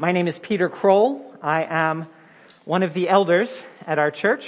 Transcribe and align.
My 0.00 0.12
name 0.12 0.28
is 0.28 0.38
Peter 0.38 0.70
Kroll. 0.70 1.20
I 1.42 1.62
am 1.64 2.06
one 2.64 2.82
of 2.82 2.94
the 2.94 3.10
elders 3.10 3.54
at 3.86 3.98
our 3.98 4.10
church. 4.10 4.46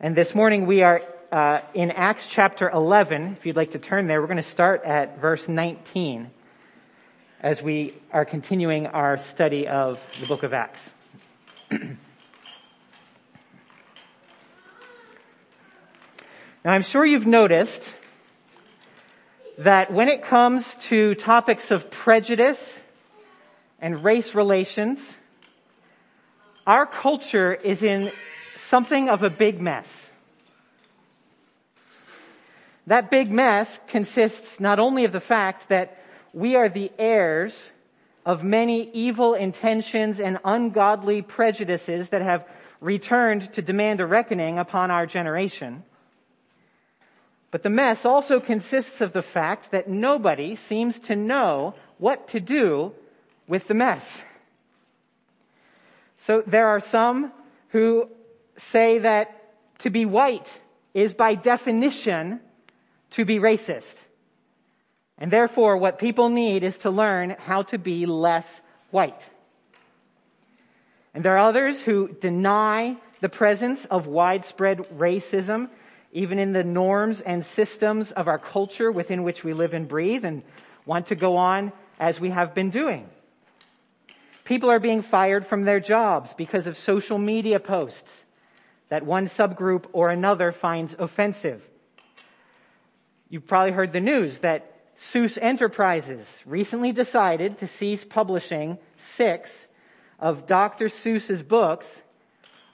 And 0.00 0.16
this 0.16 0.34
morning 0.34 0.64
we 0.64 0.80
are 0.80 1.02
uh, 1.30 1.60
in 1.74 1.90
Acts 1.90 2.26
chapter 2.26 2.70
11. 2.70 3.36
If 3.38 3.44
you'd 3.44 3.54
like 3.54 3.72
to 3.72 3.78
turn 3.78 4.06
there, 4.06 4.18
we're 4.22 4.28
going 4.28 4.38
to 4.38 4.42
start 4.42 4.84
at 4.84 5.20
verse 5.20 5.46
19 5.46 6.30
as 7.42 7.60
we 7.60 7.92
are 8.14 8.24
continuing 8.24 8.86
our 8.86 9.18
study 9.18 9.68
of 9.68 10.00
the 10.18 10.26
book 10.26 10.42
of 10.42 10.54
Acts. 10.54 10.80
now 11.70 11.80
I'm 16.64 16.80
sure 16.80 17.04
you've 17.04 17.26
noticed 17.26 17.82
that 19.58 19.92
when 19.92 20.08
it 20.08 20.22
comes 20.22 20.64
to 20.88 21.14
topics 21.14 21.70
of 21.70 21.90
prejudice 21.90 22.58
and 23.82 24.04
race 24.04 24.34
relations, 24.34 25.00
our 26.66 26.86
culture 26.86 27.52
is 27.52 27.82
in 27.82 28.12
something 28.68 29.08
of 29.08 29.24
a 29.24 29.28
big 29.28 29.60
mess. 29.60 29.88
That 32.86 33.10
big 33.10 33.30
mess 33.30 33.68
consists 33.88 34.60
not 34.60 34.78
only 34.78 35.04
of 35.04 35.12
the 35.12 35.20
fact 35.20 35.68
that 35.68 35.98
we 36.32 36.54
are 36.54 36.68
the 36.68 36.92
heirs 36.96 37.58
of 38.24 38.44
many 38.44 38.88
evil 38.92 39.34
intentions 39.34 40.20
and 40.20 40.38
ungodly 40.44 41.20
prejudices 41.20 42.08
that 42.10 42.22
have 42.22 42.46
returned 42.80 43.52
to 43.54 43.62
demand 43.62 44.00
a 44.00 44.06
reckoning 44.06 44.58
upon 44.58 44.92
our 44.92 45.06
generation, 45.06 45.82
but 47.50 47.64
the 47.64 47.70
mess 47.70 48.04
also 48.04 48.38
consists 48.38 49.00
of 49.00 49.12
the 49.12 49.22
fact 49.22 49.72
that 49.72 49.88
nobody 49.88 50.56
seems 50.56 50.98
to 51.00 51.16
know 51.16 51.74
what 51.98 52.28
to 52.28 52.40
do 52.40 52.92
with 53.46 53.66
the 53.68 53.74
mess. 53.74 54.04
So 56.26 56.42
there 56.46 56.68
are 56.68 56.80
some 56.80 57.32
who 57.68 58.08
say 58.56 58.98
that 59.00 59.78
to 59.80 59.90
be 59.90 60.04
white 60.04 60.46
is 60.94 61.14
by 61.14 61.34
definition 61.34 62.40
to 63.10 63.24
be 63.24 63.38
racist. 63.38 63.94
And 65.18 65.30
therefore 65.30 65.76
what 65.76 65.98
people 65.98 66.28
need 66.28 66.62
is 66.62 66.76
to 66.78 66.90
learn 66.90 67.36
how 67.38 67.62
to 67.64 67.78
be 67.78 68.06
less 68.06 68.46
white. 68.90 69.20
And 71.14 71.24
there 71.24 71.36
are 71.36 71.48
others 71.48 71.80
who 71.80 72.08
deny 72.08 72.96
the 73.20 73.28
presence 73.28 73.84
of 73.90 74.06
widespread 74.06 74.78
racism 74.96 75.68
even 76.12 76.38
in 76.38 76.52
the 76.52 76.64
norms 76.64 77.20
and 77.20 77.44
systems 77.44 78.12
of 78.12 78.28
our 78.28 78.38
culture 78.38 78.92
within 78.92 79.22
which 79.22 79.42
we 79.42 79.54
live 79.54 79.72
and 79.72 79.88
breathe 79.88 80.24
and 80.24 80.42
want 80.84 81.06
to 81.06 81.14
go 81.14 81.36
on 81.36 81.72
as 81.98 82.20
we 82.20 82.30
have 82.30 82.54
been 82.54 82.70
doing. 82.70 83.08
People 84.44 84.70
are 84.70 84.80
being 84.80 85.02
fired 85.02 85.46
from 85.46 85.64
their 85.64 85.80
jobs 85.80 86.32
because 86.36 86.66
of 86.66 86.76
social 86.76 87.18
media 87.18 87.60
posts 87.60 88.10
that 88.88 89.06
one 89.06 89.28
subgroup 89.28 89.84
or 89.92 90.08
another 90.08 90.52
finds 90.52 90.94
offensive. 90.98 91.62
You've 93.28 93.46
probably 93.46 93.72
heard 93.72 93.92
the 93.92 94.00
news 94.00 94.38
that 94.40 94.72
Seuss 95.10 95.38
Enterprises 95.40 96.26
recently 96.44 96.92
decided 96.92 97.58
to 97.58 97.68
cease 97.68 98.04
publishing 98.04 98.78
six 99.16 99.50
of 100.18 100.46
Dr. 100.46 100.88
Seuss's 100.88 101.42
books 101.42 101.86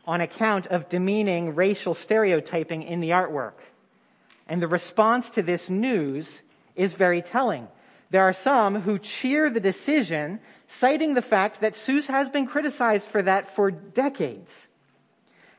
on 0.04 0.20
account 0.20 0.66
of 0.66 0.88
demeaning 0.88 1.54
racial 1.54 1.94
stereotyping 1.94 2.82
in 2.82 3.00
the 3.00 3.10
artwork. 3.10 3.54
And 4.48 4.60
the 4.60 4.66
response 4.66 5.28
to 5.30 5.42
this 5.42 5.68
news 5.68 6.28
is 6.74 6.92
very 6.92 7.22
telling. 7.22 7.68
There 8.10 8.22
are 8.22 8.32
some 8.32 8.80
who 8.80 8.98
cheer 8.98 9.50
the 9.50 9.60
decision, 9.60 10.40
citing 10.68 11.14
the 11.14 11.22
fact 11.22 11.60
that 11.60 11.74
Seuss 11.74 12.06
has 12.06 12.28
been 12.28 12.46
criticized 12.46 13.06
for 13.08 13.22
that 13.22 13.54
for 13.56 13.70
decades. 13.70 14.50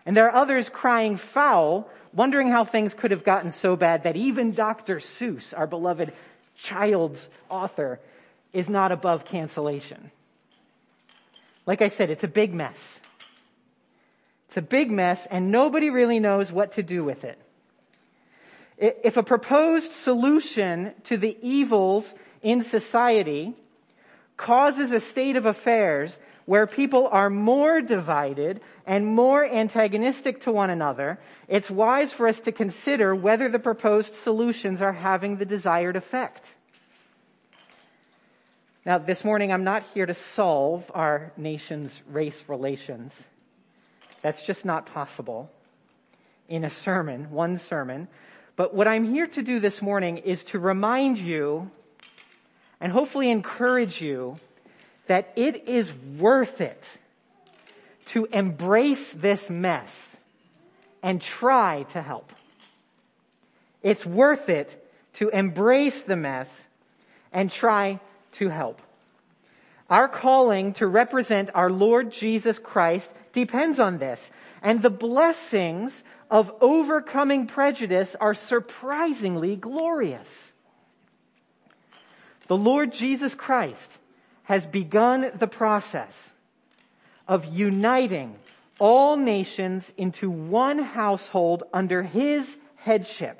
And 0.05 0.15
there 0.15 0.29
are 0.29 0.41
others 0.41 0.69
crying 0.69 1.17
foul, 1.17 1.89
wondering 2.13 2.49
how 2.49 2.65
things 2.65 2.93
could 2.93 3.11
have 3.11 3.23
gotten 3.23 3.51
so 3.51 3.75
bad 3.75 4.03
that 4.03 4.15
even 4.15 4.53
Dr. 4.53 4.97
Seuss, 4.99 5.53
our 5.57 5.67
beloved 5.67 6.13
child's 6.57 7.27
author, 7.49 7.99
is 8.53 8.69
not 8.69 8.91
above 8.91 9.25
cancellation. 9.25 10.11
Like 11.65 11.81
I 11.81 11.89
said, 11.89 12.09
it's 12.09 12.23
a 12.23 12.27
big 12.27 12.53
mess. 12.53 12.77
It's 14.47 14.57
a 14.57 14.61
big 14.61 14.89
mess 14.89 15.27
and 15.29 15.51
nobody 15.51 15.91
really 15.91 16.19
knows 16.19 16.51
what 16.51 16.73
to 16.73 16.83
do 16.83 17.03
with 17.03 17.23
it. 17.23 17.39
If 18.77 19.17
a 19.17 19.23
proposed 19.23 19.91
solution 19.91 20.93
to 21.05 21.17
the 21.17 21.37
evils 21.41 22.11
in 22.41 22.63
society 22.63 23.53
causes 24.39 24.91
a 24.91 25.01
state 25.01 25.35
of 25.35 25.45
affairs 25.45 26.17
where 26.45 26.65
people 26.65 27.07
are 27.11 27.29
more 27.29 27.81
divided 27.81 28.61
and 28.87 29.05
more 29.05 29.45
antagonistic 29.45 30.41
to 30.41 30.51
one 30.51 30.71
another, 30.71 31.19
it's 31.47 31.69
wise 31.69 32.11
for 32.11 32.27
us 32.27 32.39
to 32.39 32.51
consider 32.51 33.13
whether 33.13 33.49
the 33.49 33.59
proposed 33.59 34.15
solutions 34.23 34.81
are 34.81 34.93
having 34.93 35.37
the 35.37 35.45
desired 35.45 35.95
effect. 35.95 36.47
Now, 38.85 38.97
this 38.97 39.23
morning 39.23 39.51
I'm 39.51 39.65
not 39.65 39.83
here 39.93 40.05
to 40.05 40.15
solve 40.15 40.89
our 40.95 41.31
nation's 41.37 41.91
race 42.07 42.41
relations. 42.47 43.11
That's 44.23 44.41
just 44.41 44.65
not 44.65 44.87
possible 44.87 45.51
in 46.47 46.63
a 46.63 46.71
sermon, 46.71 47.29
one 47.29 47.59
sermon. 47.59 48.07
But 48.55 48.73
what 48.73 48.87
I'm 48.87 49.13
here 49.13 49.27
to 49.27 49.43
do 49.43 49.59
this 49.59 49.81
morning 49.81 50.17
is 50.17 50.43
to 50.45 50.59
remind 50.59 51.19
you 51.19 51.69
and 52.81 52.91
hopefully 52.91 53.29
encourage 53.29 54.01
you 54.01 54.37
that 55.07 55.33
it 55.35 55.67
is 55.67 55.91
worth 56.17 56.61
it 56.61 56.83
to 58.07 58.25
embrace 58.25 59.11
this 59.15 59.49
mess 59.49 59.91
and 61.03 61.21
try 61.21 61.83
to 61.93 62.01
help. 62.01 62.31
It's 63.81 64.05
worth 64.05 64.49
it 64.49 64.69
to 65.13 65.29
embrace 65.29 66.01
the 66.03 66.15
mess 66.15 66.49
and 67.31 67.51
try 67.51 67.99
to 68.33 68.49
help. 68.49 68.81
Our 69.89 70.07
calling 70.07 70.73
to 70.73 70.87
represent 70.87 71.49
our 71.55 71.71
Lord 71.71 72.11
Jesus 72.11 72.59
Christ 72.59 73.09
depends 73.33 73.79
on 73.79 73.97
this. 73.97 74.19
And 74.61 74.81
the 74.81 74.89
blessings 74.89 75.91
of 76.29 76.51
overcoming 76.61 77.47
prejudice 77.47 78.15
are 78.19 78.35
surprisingly 78.35 79.55
glorious. 79.55 80.27
The 82.49 82.57
Lord 82.57 82.91
Jesus 82.93 83.35
Christ 83.35 83.91
has 84.41 84.65
begun 84.65 85.31
the 85.37 85.47
process 85.47 86.11
of 87.27 87.45
uniting 87.45 88.35
all 88.79 89.17
nations 89.17 89.83
into 89.97 90.31
one 90.31 90.79
household 90.79 91.61
under 91.71 92.01
His 92.01 92.43
headship. 92.75 93.39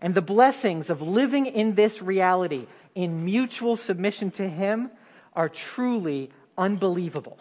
And 0.00 0.14
the 0.14 0.22
blessings 0.22 0.90
of 0.90 1.02
living 1.02 1.46
in 1.46 1.74
this 1.74 2.00
reality 2.00 2.68
in 2.94 3.24
mutual 3.24 3.76
submission 3.76 4.30
to 4.32 4.48
Him 4.48 4.88
are 5.34 5.48
truly 5.48 6.30
unbelievable. 6.56 7.36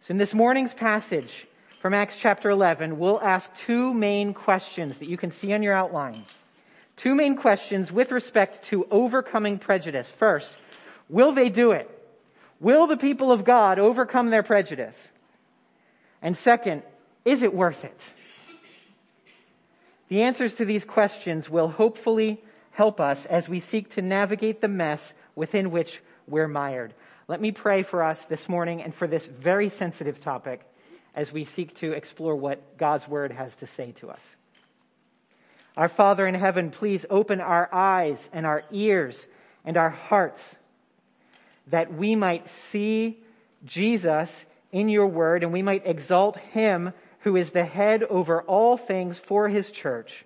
So 0.00 0.10
in 0.10 0.18
this 0.18 0.34
morning's 0.34 0.74
passage 0.74 1.46
from 1.80 1.94
Acts 1.94 2.16
chapter 2.18 2.50
11, 2.50 2.98
we'll 2.98 3.22
ask 3.22 3.48
two 3.54 3.94
main 3.94 4.34
questions 4.34 4.98
that 4.98 5.08
you 5.08 5.16
can 5.16 5.32
see 5.32 5.54
on 5.54 5.62
your 5.62 5.72
outline. 5.72 6.26
Two 6.96 7.14
main 7.14 7.36
questions 7.36 7.90
with 7.90 8.12
respect 8.12 8.66
to 8.66 8.86
overcoming 8.90 9.58
prejudice. 9.58 10.10
First, 10.18 10.50
will 11.08 11.32
they 11.32 11.48
do 11.48 11.72
it? 11.72 11.90
Will 12.60 12.86
the 12.86 12.96
people 12.96 13.32
of 13.32 13.44
God 13.44 13.78
overcome 13.78 14.30
their 14.30 14.42
prejudice? 14.42 14.96
And 16.22 16.36
second, 16.38 16.82
is 17.24 17.42
it 17.42 17.52
worth 17.52 17.84
it? 17.84 18.00
The 20.08 20.22
answers 20.22 20.54
to 20.54 20.64
these 20.64 20.84
questions 20.84 21.50
will 21.50 21.68
hopefully 21.68 22.42
help 22.70 23.00
us 23.00 23.26
as 23.26 23.48
we 23.48 23.60
seek 23.60 23.94
to 23.94 24.02
navigate 24.02 24.60
the 24.60 24.68
mess 24.68 25.00
within 25.34 25.70
which 25.70 26.00
we're 26.26 26.48
mired. 26.48 26.94
Let 27.26 27.40
me 27.40 27.52
pray 27.52 27.82
for 27.82 28.02
us 28.02 28.18
this 28.28 28.48
morning 28.48 28.82
and 28.82 28.94
for 28.94 29.06
this 29.06 29.26
very 29.26 29.70
sensitive 29.70 30.20
topic 30.20 30.60
as 31.14 31.32
we 31.32 31.44
seek 31.44 31.74
to 31.76 31.92
explore 31.92 32.36
what 32.36 32.76
God's 32.76 33.08
Word 33.08 33.32
has 33.32 33.54
to 33.56 33.66
say 33.76 33.92
to 34.00 34.10
us. 34.10 34.20
Our 35.76 35.88
Father 35.88 36.26
in 36.26 36.34
heaven, 36.34 36.70
please 36.70 37.04
open 37.10 37.40
our 37.40 37.68
eyes 37.72 38.18
and 38.32 38.46
our 38.46 38.62
ears 38.70 39.16
and 39.64 39.76
our 39.76 39.90
hearts 39.90 40.40
that 41.68 41.92
we 41.92 42.14
might 42.14 42.46
see 42.70 43.18
Jesus 43.64 44.30
in 44.70 44.88
your 44.88 45.06
Word 45.06 45.42
and 45.42 45.52
we 45.52 45.62
might 45.62 45.86
exalt 45.86 46.36
Him 46.36 46.92
who 47.20 47.36
is 47.36 47.50
the 47.50 47.64
head 47.64 48.02
over 48.02 48.42
all 48.42 48.76
things 48.76 49.18
for 49.18 49.48
His 49.48 49.70
church. 49.70 50.24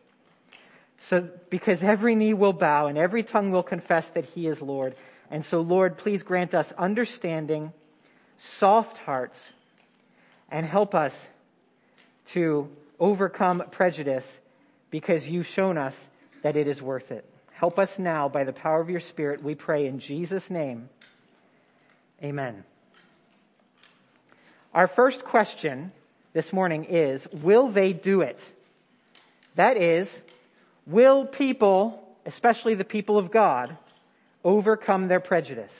So, 1.08 1.28
because 1.48 1.82
every 1.82 2.16
knee 2.16 2.34
will 2.34 2.52
bow 2.52 2.88
and 2.88 2.98
every 2.98 3.22
tongue 3.22 3.50
will 3.50 3.62
confess 3.62 4.06
that 4.10 4.24
He 4.26 4.48
is 4.48 4.60
Lord. 4.60 4.96
And 5.30 5.44
so, 5.44 5.60
Lord, 5.60 5.96
please 5.96 6.22
grant 6.22 6.54
us 6.54 6.70
understanding, 6.76 7.72
soft 8.38 8.98
hearts, 8.98 9.38
and 10.50 10.66
help 10.66 10.94
us 10.94 11.14
to 12.32 12.68
overcome 12.98 13.62
prejudice 13.70 14.26
because 14.90 15.26
you've 15.26 15.46
shown 15.46 15.78
us 15.78 15.94
that 16.42 16.56
it 16.56 16.66
is 16.66 16.80
worth 16.80 17.10
it. 17.10 17.24
Help 17.52 17.78
us 17.78 17.98
now 17.98 18.28
by 18.28 18.44
the 18.44 18.52
power 18.52 18.80
of 18.80 18.88
your 18.88 19.00
Spirit, 19.00 19.42
we 19.42 19.54
pray 19.54 19.86
in 19.86 19.98
Jesus' 19.98 20.48
name. 20.48 20.88
Amen. 22.22 22.64
Our 24.72 24.86
first 24.86 25.24
question 25.24 25.92
this 26.32 26.52
morning 26.52 26.84
is 26.84 27.26
Will 27.32 27.70
they 27.70 27.92
do 27.92 28.20
it? 28.20 28.38
That 29.56 29.76
is, 29.76 30.08
will 30.86 31.26
people, 31.26 32.00
especially 32.26 32.74
the 32.74 32.84
people 32.84 33.18
of 33.18 33.32
God, 33.32 33.76
overcome 34.44 35.08
their 35.08 35.20
prejudice? 35.20 35.72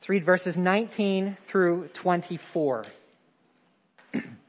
Let's 0.00 0.08
read 0.08 0.24
verses 0.24 0.56
19 0.56 1.36
through 1.48 1.88
24. 1.94 2.86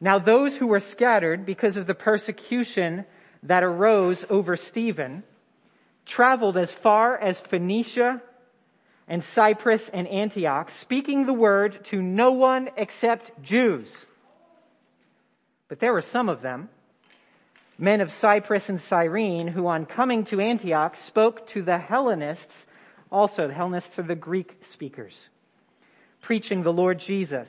now, 0.00 0.18
those 0.18 0.56
who 0.56 0.66
were 0.66 0.80
scattered 0.80 1.44
because 1.44 1.76
of 1.76 1.86
the 1.86 1.94
persecution 1.94 3.04
that 3.42 3.64
arose 3.64 4.24
over 4.30 4.56
Stephen 4.56 5.24
traveled 6.06 6.56
as 6.56 6.72
far 6.72 7.18
as 7.18 7.38
Phoenicia 7.40 8.22
and 9.08 9.24
Cyprus 9.34 9.82
and 9.92 10.06
Antioch, 10.06 10.70
speaking 10.70 11.26
the 11.26 11.32
word 11.32 11.84
to 11.86 12.00
no 12.00 12.32
one 12.32 12.70
except 12.76 13.42
Jews. 13.42 13.88
But 15.68 15.80
there 15.80 15.92
were 15.92 16.02
some 16.02 16.28
of 16.28 16.42
them, 16.42 16.68
men 17.76 18.00
of 18.00 18.12
Cyprus 18.12 18.68
and 18.68 18.80
Cyrene, 18.82 19.48
who 19.48 19.66
on 19.66 19.86
coming 19.86 20.24
to 20.26 20.40
Antioch 20.40 20.96
spoke 20.96 21.46
to 21.48 21.62
the 21.62 21.78
Hellenists 21.78 22.54
also, 23.10 23.48
the 23.48 23.54
Hellenists 23.54 23.98
are 23.98 24.02
the 24.02 24.14
Greek 24.14 24.56
speakers, 24.72 25.16
preaching 26.20 26.62
the 26.62 26.72
Lord 26.72 26.98
Jesus. 26.98 27.48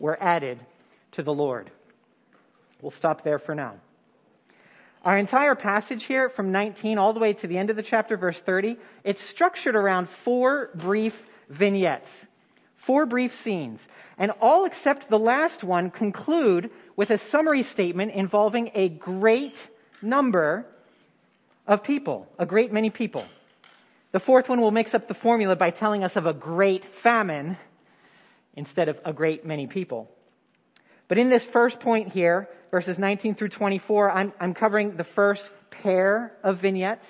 were 0.00 0.20
added 0.20 0.58
to 1.12 1.22
the 1.22 1.32
Lord. 1.32 1.70
We'll 2.82 2.90
stop 2.90 3.22
there 3.22 3.38
for 3.38 3.54
now. 3.54 3.74
Our 5.04 5.16
entire 5.16 5.54
passage 5.54 6.04
here 6.04 6.28
from 6.28 6.52
19 6.52 6.98
all 6.98 7.12
the 7.12 7.20
way 7.20 7.34
to 7.34 7.46
the 7.46 7.56
end 7.56 7.70
of 7.70 7.76
the 7.76 7.82
chapter, 7.82 8.16
verse 8.16 8.38
30, 8.38 8.76
it's 9.04 9.22
structured 9.22 9.76
around 9.76 10.08
four 10.24 10.70
brief 10.74 11.14
vignettes, 11.48 12.10
four 12.86 13.06
brief 13.06 13.34
scenes. 13.42 13.80
And 14.18 14.32
all 14.42 14.66
except 14.66 15.08
the 15.08 15.18
last 15.18 15.64
one 15.64 15.90
conclude 15.90 16.70
with 16.96 17.10
a 17.10 17.18
summary 17.30 17.62
statement 17.62 18.12
involving 18.12 18.72
a 18.74 18.90
great 18.90 19.56
number 20.02 20.66
of 21.66 21.82
people, 21.82 22.26
a 22.38 22.44
great 22.44 22.72
many 22.72 22.90
people. 22.90 23.24
The 24.12 24.20
fourth 24.20 24.48
one 24.48 24.60
will 24.60 24.70
mix 24.70 24.92
up 24.92 25.08
the 25.08 25.14
formula 25.14 25.56
by 25.56 25.70
telling 25.70 26.04
us 26.04 26.16
of 26.16 26.26
a 26.26 26.34
great 26.34 26.84
famine 27.02 27.56
instead 28.54 28.88
of 28.88 28.98
a 29.04 29.12
great 29.12 29.44
many 29.44 29.66
people. 29.66 30.10
But 31.08 31.18
in 31.18 31.28
this 31.28 31.44
first 31.44 31.80
point 31.80 32.12
here, 32.12 32.48
verses 32.70 32.98
19 32.98 33.34
through 33.34 33.48
24, 33.48 34.10
I'm, 34.10 34.32
I'm 34.40 34.54
covering 34.54 34.96
the 34.96 35.04
first 35.04 35.48
pair 35.70 36.32
of 36.42 36.60
vignettes. 36.60 37.06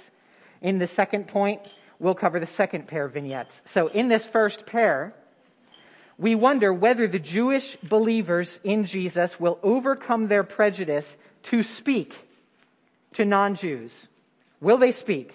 In 0.63 0.79
the 0.79 0.87
second 0.87 1.29
point, 1.29 1.61
we'll 1.99 2.15
cover 2.15 2.41
the 2.41 2.47
second 2.47 2.89
pair 2.89 3.05
of 3.05 3.13
vignettes. 3.13 3.55
So 3.67 3.89
in 3.89 4.09
this 4.09 4.25
first 4.25 4.67
pair, 4.67 5.15
we 6.19 6.35
wonder 6.35 6.73
whether 6.73 7.09
the 7.09 7.19
Jewish 7.19 7.77
believers 7.83 8.59
in 8.65 8.85
Jesus 8.85 9.39
will 9.41 9.59
overcome 9.63 10.29
their 10.29 10.45
prejudice 10.45 11.07
to 11.45 11.63
speak 11.63 12.15
to 13.15 13.25
non-Jews. 13.25 13.93
Will 14.61 14.79
they 14.79 14.93
speak? 14.93 15.35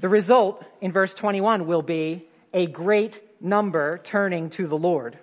The 0.00 0.08
result 0.08 0.64
in 0.80 0.92
verse 0.92 1.14
21 1.14 1.66
will 1.66 1.82
be 1.82 2.26
a 2.52 2.66
great 2.66 3.20
number 3.40 3.98
turning 3.98 4.50
to 4.50 4.66
the 4.66 4.76
Lord. 4.78 5.18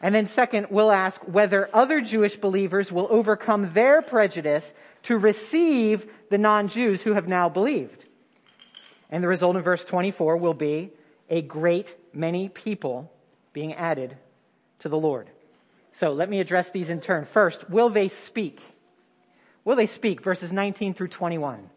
And 0.00 0.14
then 0.14 0.28
second, 0.28 0.66
we'll 0.70 0.92
ask 0.92 1.20
whether 1.22 1.68
other 1.72 2.00
Jewish 2.00 2.36
believers 2.36 2.92
will 2.92 3.06
overcome 3.10 3.72
their 3.72 4.02
prejudice 4.02 4.64
to 5.04 5.16
receive 5.16 6.10
the 6.30 6.38
non-Jews 6.38 7.00
who 7.00 7.14
have 7.14 7.28
now 7.28 7.48
believed. 7.48 8.04
And 9.10 9.22
the 9.22 9.28
result 9.28 9.56
in 9.56 9.62
verse 9.62 9.84
24 9.84 10.36
will 10.36 10.54
be 10.54 10.90
a 11.30 11.40
great 11.40 11.94
many 12.12 12.48
people 12.48 13.10
being 13.52 13.74
added 13.74 14.16
to 14.80 14.88
the 14.88 14.98
Lord. 14.98 15.30
So 16.00 16.12
let 16.12 16.28
me 16.28 16.40
address 16.40 16.68
these 16.70 16.88
in 16.88 17.00
turn. 17.00 17.26
First, 17.32 17.70
will 17.70 17.88
they 17.88 18.08
speak? 18.26 18.60
Will 19.64 19.76
they 19.76 19.86
speak? 19.86 20.22
Verses 20.22 20.52
19 20.52 20.94
through 20.94 21.08
21. 21.08 21.70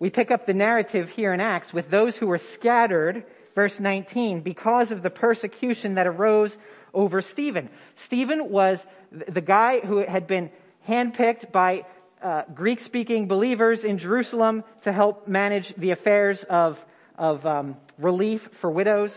We 0.00 0.10
pick 0.10 0.30
up 0.30 0.46
the 0.46 0.54
narrative 0.54 1.08
here 1.10 1.32
in 1.32 1.40
Acts 1.40 1.72
with 1.72 1.90
those 1.90 2.16
who 2.16 2.26
were 2.28 2.38
scattered, 2.38 3.24
verse 3.54 3.80
19, 3.80 4.42
because 4.42 4.92
of 4.92 5.02
the 5.02 5.10
persecution 5.10 5.94
that 5.94 6.06
arose 6.06 6.56
over 6.94 7.20
Stephen. 7.20 7.68
Stephen 7.96 8.50
was 8.50 8.78
the 9.10 9.40
guy 9.40 9.80
who 9.80 9.98
had 9.98 10.26
been 10.26 10.50
handpicked 10.88 11.50
by 11.50 11.84
uh, 12.22 12.42
Greek 12.54 12.80
speaking 12.80 13.26
believers 13.28 13.84
in 13.84 13.98
Jerusalem 13.98 14.64
to 14.84 14.92
help 14.92 15.26
manage 15.26 15.74
the 15.76 15.90
affairs 15.90 16.44
of, 16.48 16.78
of 17.16 17.44
um, 17.44 17.76
relief 17.98 18.48
for 18.60 18.70
widows. 18.70 19.12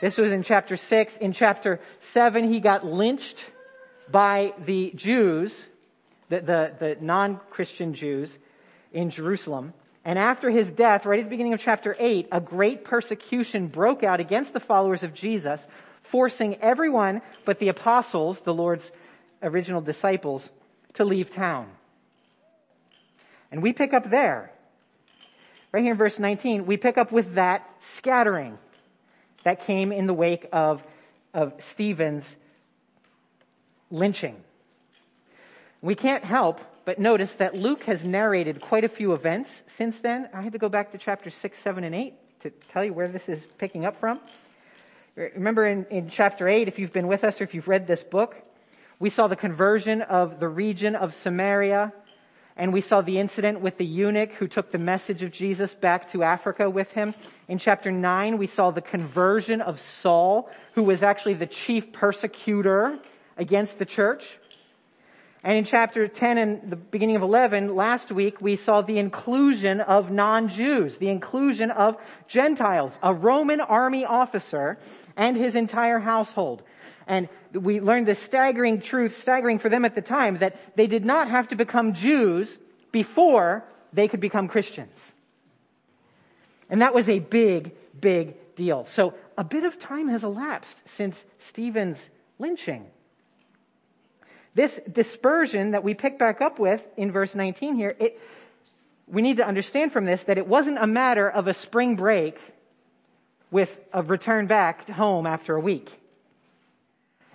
This 0.00 0.16
was 0.16 0.32
in 0.32 0.42
chapter 0.42 0.76
6. 0.76 1.16
In 1.18 1.32
chapter 1.32 1.80
7, 2.12 2.52
he 2.52 2.60
got 2.60 2.84
lynched 2.84 3.44
by 4.10 4.52
the 4.66 4.90
Jews, 4.94 5.54
the, 6.28 6.40
the, 6.40 6.72
the 6.78 6.96
non 7.00 7.40
Christian 7.50 7.94
Jews 7.94 8.30
in 8.92 9.10
Jerusalem. 9.10 9.74
And 10.04 10.18
after 10.18 10.50
his 10.50 10.68
death, 10.70 11.06
right 11.06 11.20
at 11.20 11.26
the 11.26 11.30
beginning 11.30 11.52
of 11.52 11.60
chapter 11.60 11.94
8, 11.98 12.28
a 12.32 12.40
great 12.40 12.84
persecution 12.84 13.68
broke 13.68 14.02
out 14.02 14.18
against 14.18 14.52
the 14.52 14.60
followers 14.60 15.02
of 15.02 15.14
Jesus, 15.14 15.60
forcing 16.10 16.56
everyone 16.56 17.22
but 17.44 17.58
the 17.60 17.68
apostles, 17.68 18.40
the 18.40 18.54
Lord's 18.54 18.90
original 19.42 19.80
disciples, 19.80 20.48
to 20.94 21.04
leave 21.04 21.32
town. 21.32 21.68
And 23.52 23.62
we 23.62 23.72
pick 23.72 23.92
up 23.92 24.10
there. 24.10 24.50
Right 25.70 25.82
here 25.82 25.92
in 25.92 25.98
verse 25.98 26.18
19, 26.18 26.66
we 26.66 26.76
pick 26.76 26.98
up 26.98 27.12
with 27.12 27.34
that 27.34 27.68
scattering 27.80 28.58
that 29.44 29.66
came 29.66 29.92
in 29.92 30.06
the 30.06 30.14
wake 30.14 30.46
of, 30.52 30.82
of 31.32 31.54
Stephen's 31.70 32.24
lynching. 33.90 34.36
We 35.80 35.94
can't 35.94 36.24
help 36.24 36.60
but 36.84 36.98
notice 36.98 37.32
that 37.34 37.54
Luke 37.54 37.84
has 37.84 38.02
narrated 38.02 38.60
quite 38.60 38.84
a 38.84 38.88
few 38.88 39.12
events 39.12 39.50
since 39.76 39.98
then. 40.00 40.28
I 40.34 40.42
had 40.42 40.52
to 40.52 40.58
go 40.58 40.68
back 40.68 40.92
to 40.92 40.98
chapter 40.98 41.30
6, 41.30 41.58
7, 41.62 41.84
and 41.84 41.94
8 41.94 42.14
to 42.40 42.50
tell 42.72 42.84
you 42.84 42.92
where 42.92 43.08
this 43.08 43.28
is 43.28 43.44
picking 43.58 43.84
up 43.84 44.00
from. 44.00 44.20
Remember 45.14 45.66
in, 45.66 45.84
in 45.90 46.08
chapter 46.08 46.48
8, 46.48 46.68
if 46.68 46.78
you've 46.78 46.92
been 46.92 47.06
with 47.06 47.22
us 47.22 47.40
or 47.40 47.44
if 47.44 47.54
you've 47.54 47.68
read 47.68 47.86
this 47.86 48.02
book, 48.02 48.34
we 48.98 49.10
saw 49.10 49.28
the 49.28 49.36
conversion 49.36 50.02
of 50.02 50.40
the 50.40 50.48
region 50.48 50.96
of 50.96 51.14
Samaria, 51.14 51.92
and 52.56 52.72
we 52.72 52.80
saw 52.80 53.00
the 53.00 53.18
incident 53.18 53.60
with 53.60 53.78
the 53.78 53.84
eunuch 53.84 54.30
who 54.32 54.48
took 54.48 54.72
the 54.72 54.78
message 54.78 55.22
of 55.22 55.30
Jesus 55.30 55.74
back 55.74 56.10
to 56.12 56.22
Africa 56.22 56.68
with 56.68 56.90
him. 56.92 57.14
In 57.48 57.58
chapter 57.58 57.90
9, 57.90 58.38
we 58.38 58.46
saw 58.46 58.70
the 58.70 58.80
conversion 58.80 59.60
of 59.60 59.80
Saul, 59.80 60.50
who 60.74 60.82
was 60.82 61.02
actually 61.02 61.34
the 61.34 61.46
chief 61.46 61.92
persecutor 61.92 62.98
against 63.36 63.78
the 63.78 63.86
church. 63.86 64.24
And 65.44 65.58
in 65.58 65.64
chapter 65.64 66.06
10 66.06 66.38
and 66.38 66.70
the 66.70 66.76
beginning 66.76 67.16
of 67.16 67.22
11, 67.22 67.74
last 67.74 68.12
week, 68.12 68.40
we 68.40 68.56
saw 68.56 68.80
the 68.82 68.98
inclusion 68.98 69.80
of 69.80 70.10
non-Jews, 70.10 70.98
the 70.98 71.08
inclusion 71.08 71.72
of 71.72 71.96
Gentiles, 72.28 72.96
a 73.02 73.12
Roman 73.12 73.60
army 73.60 74.04
officer 74.04 74.78
and 75.16 75.36
his 75.36 75.56
entire 75.56 75.98
household. 75.98 76.62
And 77.08 77.28
we 77.52 77.80
learned 77.80 78.06
the 78.06 78.14
staggering 78.14 78.80
truth, 78.80 79.20
staggering 79.20 79.58
for 79.58 79.68
them 79.68 79.84
at 79.84 79.96
the 79.96 80.00
time, 80.00 80.38
that 80.38 80.56
they 80.76 80.86
did 80.86 81.04
not 81.04 81.28
have 81.28 81.48
to 81.48 81.56
become 81.56 81.94
Jews 81.94 82.48
before 82.92 83.64
they 83.92 84.06
could 84.06 84.20
become 84.20 84.46
Christians. 84.46 84.96
And 86.70 86.82
that 86.82 86.94
was 86.94 87.08
a 87.08 87.18
big, 87.18 87.72
big 88.00 88.36
deal. 88.54 88.86
So 88.92 89.14
a 89.36 89.42
bit 89.42 89.64
of 89.64 89.78
time 89.80 90.08
has 90.08 90.22
elapsed 90.22 90.76
since 90.96 91.16
Stephen's 91.48 91.98
lynching. 92.38 92.86
This 94.54 94.78
dispersion 94.90 95.70
that 95.70 95.82
we 95.82 95.94
pick 95.94 96.18
back 96.18 96.40
up 96.40 96.58
with 96.58 96.82
in 96.96 97.10
verse 97.10 97.34
19 97.34 97.74
here, 97.74 97.96
it, 97.98 98.20
we 99.06 99.22
need 99.22 99.38
to 99.38 99.46
understand 99.46 99.92
from 99.92 100.04
this 100.04 100.22
that 100.24 100.38
it 100.38 100.46
wasn't 100.46 100.78
a 100.78 100.86
matter 100.86 101.28
of 101.28 101.46
a 101.46 101.54
spring 101.54 101.96
break 101.96 102.38
with 103.50 103.70
a 103.92 104.02
return 104.02 104.46
back 104.46 104.88
home 104.88 105.26
after 105.26 105.54
a 105.54 105.60
week. 105.60 105.90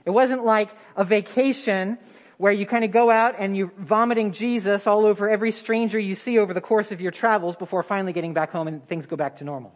It 0.06 0.12
wasn't 0.12 0.44
like 0.44 0.70
a 0.96 1.04
vacation 1.04 1.98
where 2.38 2.52
you 2.52 2.66
kind 2.68 2.84
of 2.84 2.92
go 2.92 3.10
out 3.10 3.36
and 3.40 3.58
you're 3.58 3.72
vomiting 3.78 4.32
Jesus 4.32 4.86
all 4.86 5.06
over 5.06 5.28
every 5.28 5.52
stranger 5.52 6.00
you 6.00 6.16
see 6.16 6.38
over 6.38 6.54
the 6.54 6.62
course 6.62 6.92
of 6.92 7.02
your 7.02 7.12
travels 7.12 7.56
before 7.56 7.84
finally 7.84 8.14
getting 8.14 8.34
back 8.34 8.52
home 8.52 8.68
and 8.68 8.88
things 8.88 9.06
go 9.08 9.16
back 9.16 9.38
to 9.38 9.44
normal. 9.44 9.74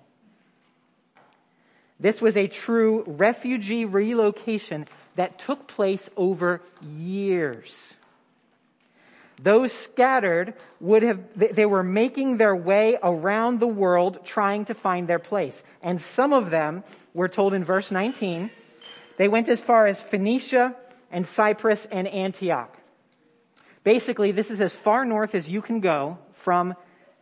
This 2.00 2.22
was 2.22 2.38
a 2.38 2.48
true 2.48 3.04
refugee 3.06 3.86
relocation 3.86 4.88
that 5.16 5.40
took 5.40 5.68
place 5.68 6.02
over 6.16 6.62
years. 6.82 7.74
Those 9.42 9.72
scattered 9.72 10.54
would 10.80 11.02
have, 11.04 11.20
they 11.36 11.66
were 11.66 11.84
making 11.84 12.38
their 12.38 12.56
way 12.56 12.98
around 13.02 13.60
the 13.60 13.68
world 13.68 14.24
trying 14.24 14.66
to 14.66 14.76
find 14.76 15.08
their 15.08 15.20
place. 15.20 15.60
And 15.82 16.00
some 16.00 16.32
of 16.32 16.52
them, 16.52 16.84
we're 17.14 17.28
told 17.28 17.54
in 17.54 17.64
verse 17.64 17.90
19, 17.90 18.52
they 19.18 19.28
went 19.28 19.50
as 19.50 19.60
far 19.60 19.88
as 19.88 20.02
Phoenicia 20.02 20.76
and 21.12 21.28
Cyprus 21.28 21.86
and 21.92 22.08
Antioch. 22.08 22.78
Basically, 23.84 24.32
this 24.32 24.52
is 24.52 24.62
as 24.62 24.76
far 24.76 25.06
north 25.06 25.34
as 25.34 25.50
you 25.50 25.62
can 25.62 25.80
go 25.80 26.20
from 26.44 26.76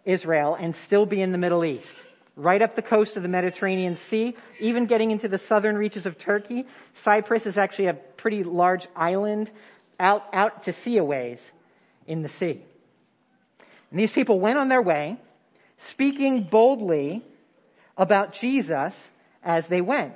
Israel 0.03 0.55
and 0.55 0.75
still 0.75 1.05
be 1.05 1.21
in 1.21 1.31
the 1.31 1.37
Middle 1.37 1.63
East. 1.63 1.95
Right 2.39 2.61
up 2.61 2.77
the 2.77 2.81
coast 2.81 3.17
of 3.17 3.23
the 3.23 3.27
Mediterranean 3.27 3.97
Sea, 4.09 4.33
even 4.61 4.85
getting 4.85 5.11
into 5.11 5.27
the 5.27 5.39
southern 5.39 5.75
reaches 5.75 6.05
of 6.05 6.17
Turkey. 6.17 6.65
Cyprus 6.93 7.45
is 7.45 7.57
actually 7.57 7.87
a 7.87 7.93
pretty 7.93 8.45
large 8.45 8.87
island 8.95 9.51
out, 9.99 10.23
out 10.31 10.63
to 10.63 10.71
sea 10.71 10.99
a 10.99 11.03
ways 11.03 11.41
in 12.07 12.21
the 12.21 12.29
sea. 12.29 12.63
And 13.91 13.99
these 13.99 14.11
people 14.11 14.39
went 14.39 14.57
on 14.57 14.69
their 14.69 14.81
way, 14.81 15.17
speaking 15.89 16.43
boldly 16.43 17.25
about 17.97 18.31
Jesus 18.31 18.93
as 19.43 19.67
they 19.67 19.81
went. 19.81 20.15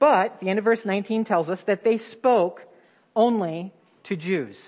But 0.00 0.40
the 0.40 0.48
end 0.48 0.58
of 0.58 0.64
verse 0.64 0.84
19 0.84 1.24
tells 1.24 1.48
us 1.48 1.62
that 1.68 1.84
they 1.84 1.98
spoke 1.98 2.60
only 3.14 3.72
to 4.02 4.16
Jews. 4.16 4.58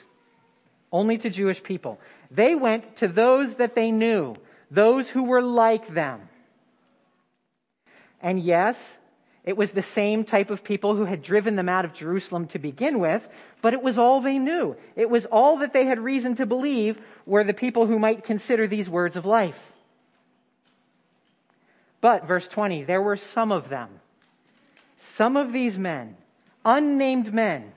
Only 0.93 1.19
to 1.19 1.29
Jewish 1.29 1.61
people. 1.61 1.99
They 2.31 2.55
went 2.55 2.99
to 2.99 3.09
those 3.09 3.53
that 3.57 3.75
they 3.75 3.91
knew, 3.91 4.37
those 4.71 5.09
who 5.09 5.25
were 5.25 5.43
like 5.43 5.93
them. 5.93 6.29
And 8.25 8.41
yes, 8.41 8.79
it 9.45 9.55
was 9.55 9.71
the 9.71 9.83
same 9.83 10.25
type 10.25 10.49
of 10.49 10.65
people 10.65 10.97
who 10.97 11.05
had 11.05 11.23
driven 11.23 11.57
them 11.57 11.69
out 11.69 11.85
of 11.85 11.93
Jerusalem 11.93 12.47
to 12.49 12.59
begin 12.59 12.99
with, 12.99 13.23
but 13.61 13.75
it 13.75 13.83
was 13.83 13.99
all 13.99 14.23
they 14.23 14.39
knew. 14.39 14.77
It 14.97 15.11
was 15.11 15.27
all 15.27 15.59
that 15.59 15.75
they 15.75 15.85
had 15.85 16.01
reason 16.01 16.37
to 16.37 16.47
believe 16.47 16.99
were 17.27 17.45
the 17.45 17.53
people 17.53 17.87
who 17.87 17.99
might 17.99 18.25
consider 18.25 18.67
these 18.67 18.89
words 18.89 19.17
of 19.17 19.27
life. 19.27 19.59
But, 22.01 22.27
verse 22.27 22.49
20, 22.49 22.85
there 22.85 23.03
were 23.03 23.19
some 23.19 23.53
of 23.53 23.69
them. 23.69 23.91
Some 25.17 25.37
of 25.37 25.53
these 25.53 25.77
men, 25.77 26.17
unnamed 26.65 27.33
men, 27.33 27.73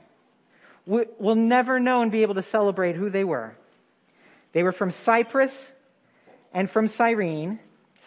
will 0.86 1.36
never 1.36 1.78
know 1.82 2.02
and 2.02 2.12
be 2.12 2.22
able 2.22 2.36
to 2.36 2.44
celebrate 2.44 2.96
who 2.96 3.10
they 3.10 3.26
were. 3.26 3.54
They 4.54 4.64
were 4.64 4.72
from 4.72 4.92
Cyprus 4.92 5.54
and 6.54 6.72
from 6.72 6.88
Cyrene, 6.88 7.60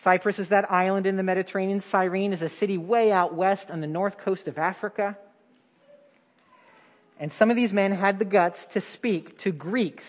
Cyprus 0.02 0.38
is 0.38 0.48
that 0.48 0.70
island 0.70 1.06
in 1.06 1.16
the 1.16 1.22
Mediterranean. 1.22 1.82
Cyrene 1.82 2.32
is 2.32 2.40
a 2.42 2.48
city 2.48 2.78
way 2.78 3.12
out 3.12 3.34
west 3.34 3.70
on 3.70 3.80
the 3.80 3.86
north 3.86 4.16
coast 4.18 4.48
of 4.48 4.56
Africa. 4.56 5.16
And 7.18 7.30
some 7.34 7.50
of 7.50 7.56
these 7.56 7.72
men 7.72 7.92
had 7.92 8.18
the 8.18 8.24
guts 8.24 8.64
to 8.72 8.80
speak 8.80 9.38
to 9.40 9.52
Greeks 9.52 10.04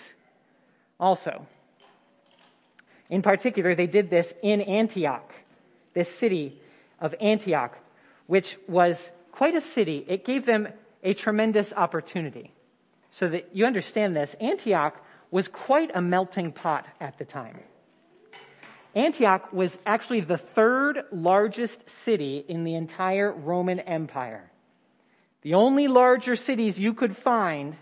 also. 0.97 1.45
In 3.09 3.21
particular, 3.21 3.75
they 3.75 3.87
did 3.87 4.09
this 4.09 4.31
in 4.41 4.61
Antioch, 4.61 5.29
this 5.93 6.09
city 6.15 6.61
of 7.01 7.13
Antioch, 7.19 7.77
which 8.27 8.57
was 8.69 8.97
quite 9.33 9.55
a 9.55 9.61
city. 9.61 10.05
It 10.07 10.23
gave 10.23 10.45
them 10.45 10.69
a 11.03 11.13
tremendous 11.13 11.73
opportunity. 11.73 12.53
So 13.11 13.27
that 13.27 13.49
you 13.53 13.65
understand 13.65 14.15
this, 14.15 14.33
Antioch 14.39 14.95
was 15.31 15.49
quite 15.49 15.91
a 15.93 16.01
melting 16.01 16.53
pot 16.53 16.85
at 17.01 17.17
the 17.17 17.25
time. 17.25 17.59
Antioch 18.93 19.53
was 19.53 19.77
actually 19.85 20.21
the 20.21 20.37
third 20.37 21.05
largest 21.11 21.77
city 22.03 22.43
in 22.47 22.63
the 22.63 22.75
entire 22.75 23.31
Roman 23.31 23.79
Empire. 23.79 24.51
The 25.43 25.53
only 25.53 25.87
larger 25.87 26.35
cities 26.35 26.77
you 26.77 26.93
could 26.93 27.15
find 27.17 27.75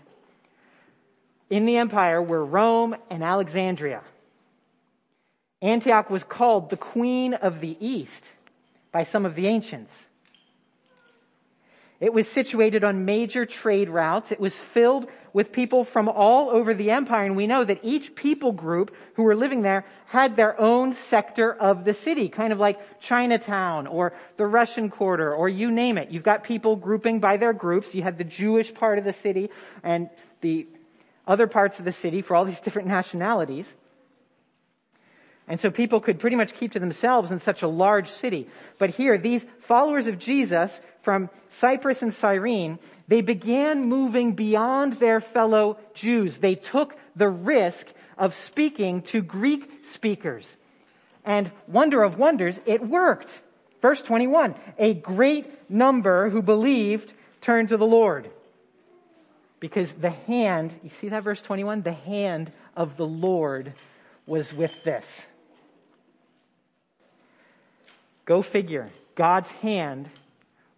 in 1.50 1.66
the 1.66 1.76
empire 1.76 2.22
were 2.22 2.44
Rome 2.44 2.94
and 3.10 3.24
Alexandria. 3.24 4.02
Antioch 5.60 6.08
was 6.08 6.22
called 6.22 6.70
the 6.70 6.76
Queen 6.76 7.34
of 7.34 7.60
the 7.60 7.76
East 7.80 8.24
by 8.92 9.04
some 9.04 9.26
of 9.26 9.34
the 9.34 9.46
ancients. 9.46 9.92
It 12.00 12.14
was 12.14 12.26
situated 12.28 12.82
on 12.82 13.04
major 13.04 13.44
trade 13.44 13.90
routes. 13.90 14.32
It 14.32 14.40
was 14.40 14.54
filled 14.72 15.06
with 15.34 15.52
people 15.52 15.84
from 15.84 16.08
all 16.08 16.48
over 16.48 16.72
the 16.72 16.90
empire. 16.90 17.26
And 17.26 17.36
we 17.36 17.46
know 17.46 17.62
that 17.62 17.80
each 17.82 18.14
people 18.14 18.52
group 18.52 18.94
who 19.14 19.22
were 19.22 19.36
living 19.36 19.60
there 19.60 19.84
had 20.06 20.34
their 20.34 20.58
own 20.58 20.96
sector 21.10 21.52
of 21.52 21.84
the 21.84 21.92
city, 21.92 22.30
kind 22.30 22.54
of 22.54 22.58
like 22.58 23.00
Chinatown 23.00 23.86
or 23.86 24.14
the 24.38 24.46
Russian 24.46 24.88
Quarter 24.88 25.34
or 25.34 25.50
you 25.50 25.70
name 25.70 25.98
it. 25.98 26.10
You've 26.10 26.24
got 26.24 26.42
people 26.42 26.74
grouping 26.74 27.20
by 27.20 27.36
their 27.36 27.52
groups. 27.52 27.94
You 27.94 28.02
had 28.02 28.16
the 28.16 28.24
Jewish 28.24 28.72
part 28.72 28.98
of 28.98 29.04
the 29.04 29.12
city 29.12 29.50
and 29.82 30.08
the 30.40 30.66
other 31.26 31.46
parts 31.46 31.78
of 31.78 31.84
the 31.84 31.92
city 31.92 32.22
for 32.22 32.34
all 32.34 32.46
these 32.46 32.60
different 32.60 32.88
nationalities. 32.88 33.66
And 35.50 35.58
so 35.58 35.68
people 35.68 36.00
could 36.00 36.20
pretty 36.20 36.36
much 36.36 36.54
keep 36.54 36.72
to 36.72 36.78
themselves 36.78 37.32
in 37.32 37.40
such 37.40 37.62
a 37.62 37.68
large 37.68 38.08
city. 38.08 38.48
But 38.78 38.90
here, 38.90 39.18
these 39.18 39.44
followers 39.66 40.06
of 40.06 40.16
Jesus 40.16 40.70
from 41.02 41.28
Cyprus 41.58 42.02
and 42.02 42.14
Cyrene, 42.14 42.78
they 43.08 43.20
began 43.20 43.88
moving 43.88 44.36
beyond 44.36 45.00
their 45.00 45.20
fellow 45.20 45.78
Jews. 45.92 46.38
They 46.38 46.54
took 46.54 46.94
the 47.16 47.28
risk 47.28 47.84
of 48.16 48.36
speaking 48.36 49.02
to 49.02 49.22
Greek 49.22 49.86
speakers. 49.86 50.46
And 51.24 51.50
wonder 51.66 52.04
of 52.04 52.16
wonders, 52.16 52.54
it 52.64 52.80
worked. 52.86 53.32
Verse 53.82 54.00
21, 54.02 54.54
a 54.78 54.94
great 54.94 55.68
number 55.68 56.30
who 56.30 56.42
believed 56.42 57.12
turned 57.40 57.70
to 57.70 57.76
the 57.76 57.84
Lord. 57.84 58.30
Because 59.58 59.90
the 59.94 60.10
hand, 60.10 60.72
you 60.84 60.90
see 61.00 61.08
that 61.08 61.24
verse 61.24 61.42
21? 61.42 61.82
The 61.82 61.90
hand 61.90 62.52
of 62.76 62.96
the 62.96 63.06
Lord 63.06 63.74
was 64.26 64.52
with 64.52 64.84
this. 64.84 65.04
Go 68.30 68.42
figure. 68.42 68.92
God's 69.16 69.50
hand 69.50 70.08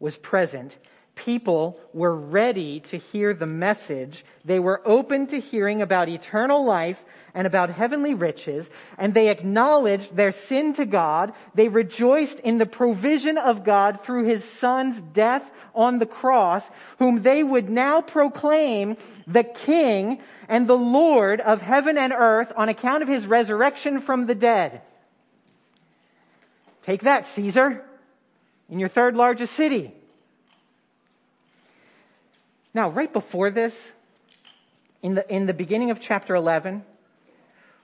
was 0.00 0.16
present. 0.16 0.74
People 1.14 1.78
were 1.92 2.16
ready 2.16 2.80
to 2.80 2.96
hear 2.96 3.34
the 3.34 3.44
message. 3.44 4.24
They 4.46 4.58
were 4.58 4.80
open 4.86 5.26
to 5.26 5.38
hearing 5.38 5.82
about 5.82 6.08
eternal 6.08 6.64
life 6.64 6.96
and 7.34 7.46
about 7.46 7.68
heavenly 7.68 8.14
riches, 8.14 8.66
and 8.96 9.12
they 9.12 9.28
acknowledged 9.28 10.16
their 10.16 10.32
sin 10.32 10.72
to 10.76 10.86
God. 10.86 11.34
They 11.54 11.68
rejoiced 11.68 12.40
in 12.40 12.56
the 12.56 12.64
provision 12.64 13.36
of 13.36 13.66
God 13.66 14.02
through 14.02 14.24
His 14.24 14.42
Son's 14.58 14.98
death 15.12 15.42
on 15.74 15.98
the 15.98 16.06
cross, 16.06 16.64
whom 16.98 17.22
they 17.22 17.42
would 17.42 17.68
now 17.68 18.00
proclaim 18.00 18.96
the 19.26 19.44
King 19.44 20.22
and 20.48 20.66
the 20.66 20.72
Lord 20.72 21.42
of 21.42 21.60
heaven 21.60 21.98
and 21.98 22.14
earth 22.16 22.50
on 22.56 22.70
account 22.70 23.02
of 23.02 23.10
His 23.10 23.26
resurrection 23.26 24.00
from 24.00 24.26
the 24.26 24.34
dead. 24.34 24.80
Take 26.84 27.02
that, 27.02 27.26
Caesar 27.28 27.84
in 28.72 28.78
your 28.78 28.88
third 28.88 29.14
largest 29.14 29.54
city. 29.54 29.94
Now, 32.72 32.88
right 32.88 33.12
before 33.12 33.50
this, 33.50 33.74
in 35.02 35.14
the, 35.14 35.30
in 35.30 35.44
the 35.44 35.52
beginning 35.52 35.90
of 35.90 36.00
chapter 36.00 36.34
11, 36.34 36.82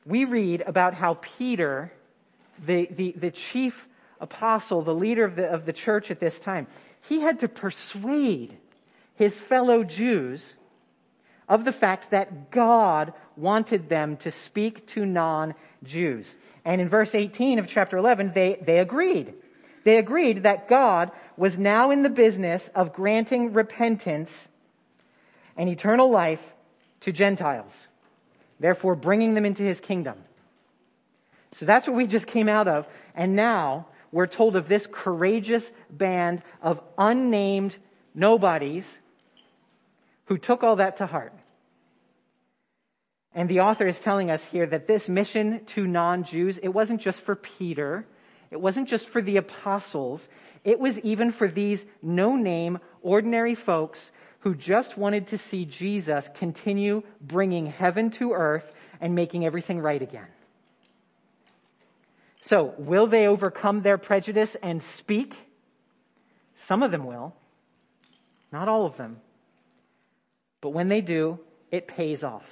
we 0.06 0.24
read 0.24 0.62
about 0.66 0.94
how 0.94 1.18
Peter, 1.20 1.92
the, 2.66 2.88
the, 2.90 3.14
the 3.18 3.30
chief 3.30 3.74
apostle, 4.18 4.80
the 4.82 4.94
leader 4.94 5.24
of 5.24 5.36
the, 5.36 5.46
of 5.46 5.66
the 5.66 5.74
church 5.74 6.10
at 6.10 6.20
this 6.20 6.38
time, 6.38 6.66
he 7.02 7.20
had 7.20 7.40
to 7.40 7.48
persuade 7.48 8.56
his 9.16 9.38
fellow 9.38 9.84
Jews 9.84 10.42
of 11.48 11.64
the 11.64 11.72
fact 11.72 12.10
that 12.10 12.50
God 12.50 13.12
wanted 13.36 13.88
them 13.88 14.16
to 14.18 14.30
speak 14.30 14.86
to 14.88 15.06
non-Jews. 15.06 16.26
And 16.64 16.80
in 16.80 16.88
verse 16.88 17.14
18 17.14 17.58
of 17.58 17.66
chapter 17.66 17.96
11, 17.96 18.32
they, 18.34 18.58
they 18.64 18.78
agreed. 18.78 19.34
They 19.84 19.96
agreed 19.96 20.42
that 20.42 20.68
God 20.68 21.10
was 21.36 21.56
now 21.56 21.90
in 21.90 22.02
the 22.02 22.10
business 22.10 22.68
of 22.74 22.92
granting 22.92 23.54
repentance 23.54 24.30
and 25.56 25.68
eternal 25.68 26.10
life 26.10 26.40
to 27.00 27.12
Gentiles, 27.12 27.72
therefore 28.60 28.96
bringing 28.96 29.34
them 29.34 29.46
into 29.46 29.62
his 29.62 29.80
kingdom. 29.80 30.18
So 31.58 31.64
that's 31.64 31.86
what 31.86 31.96
we 31.96 32.06
just 32.06 32.26
came 32.26 32.48
out 32.48 32.68
of. 32.68 32.86
And 33.14 33.34
now 33.34 33.86
we're 34.12 34.26
told 34.26 34.56
of 34.56 34.68
this 34.68 34.86
courageous 34.90 35.64
band 35.90 36.42
of 36.62 36.80
unnamed 36.96 37.76
nobodies 38.14 38.84
who 40.28 40.38
took 40.38 40.62
all 40.62 40.76
that 40.76 40.98
to 40.98 41.06
heart. 41.06 41.32
And 43.34 43.48
the 43.48 43.60
author 43.60 43.86
is 43.86 43.98
telling 43.98 44.30
us 44.30 44.42
here 44.50 44.66
that 44.66 44.86
this 44.86 45.08
mission 45.08 45.64
to 45.66 45.86
non-Jews, 45.86 46.58
it 46.62 46.68
wasn't 46.68 47.00
just 47.00 47.20
for 47.22 47.34
Peter. 47.34 48.06
It 48.50 48.60
wasn't 48.60 48.88
just 48.88 49.08
for 49.08 49.22
the 49.22 49.38
apostles. 49.38 50.26
It 50.64 50.78
was 50.78 50.98
even 51.00 51.32
for 51.32 51.48
these 51.48 51.84
no-name, 52.02 52.78
ordinary 53.02 53.54
folks 53.54 54.00
who 54.40 54.54
just 54.54 54.96
wanted 54.96 55.28
to 55.28 55.38
see 55.38 55.64
Jesus 55.64 56.24
continue 56.34 57.02
bringing 57.20 57.66
heaven 57.66 58.10
to 58.12 58.32
earth 58.32 58.74
and 59.00 59.14
making 59.14 59.46
everything 59.46 59.80
right 59.80 60.00
again. 60.00 60.28
So, 62.42 62.74
will 62.78 63.06
they 63.06 63.26
overcome 63.26 63.82
their 63.82 63.98
prejudice 63.98 64.54
and 64.62 64.82
speak? 64.96 65.34
Some 66.66 66.82
of 66.82 66.90
them 66.90 67.04
will. 67.04 67.34
Not 68.52 68.68
all 68.68 68.86
of 68.86 68.96
them. 68.96 69.20
But 70.60 70.70
when 70.70 70.88
they 70.88 71.00
do, 71.00 71.38
it 71.70 71.86
pays 71.86 72.22
off. 72.22 72.46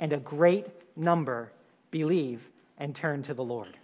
And 0.00 0.12
a 0.12 0.18
great 0.18 0.66
number 0.96 1.50
believe 1.90 2.42
and 2.78 2.94
turn 2.94 3.22
to 3.24 3.34
the 3.34 3.44
Lord. 3.44 3.76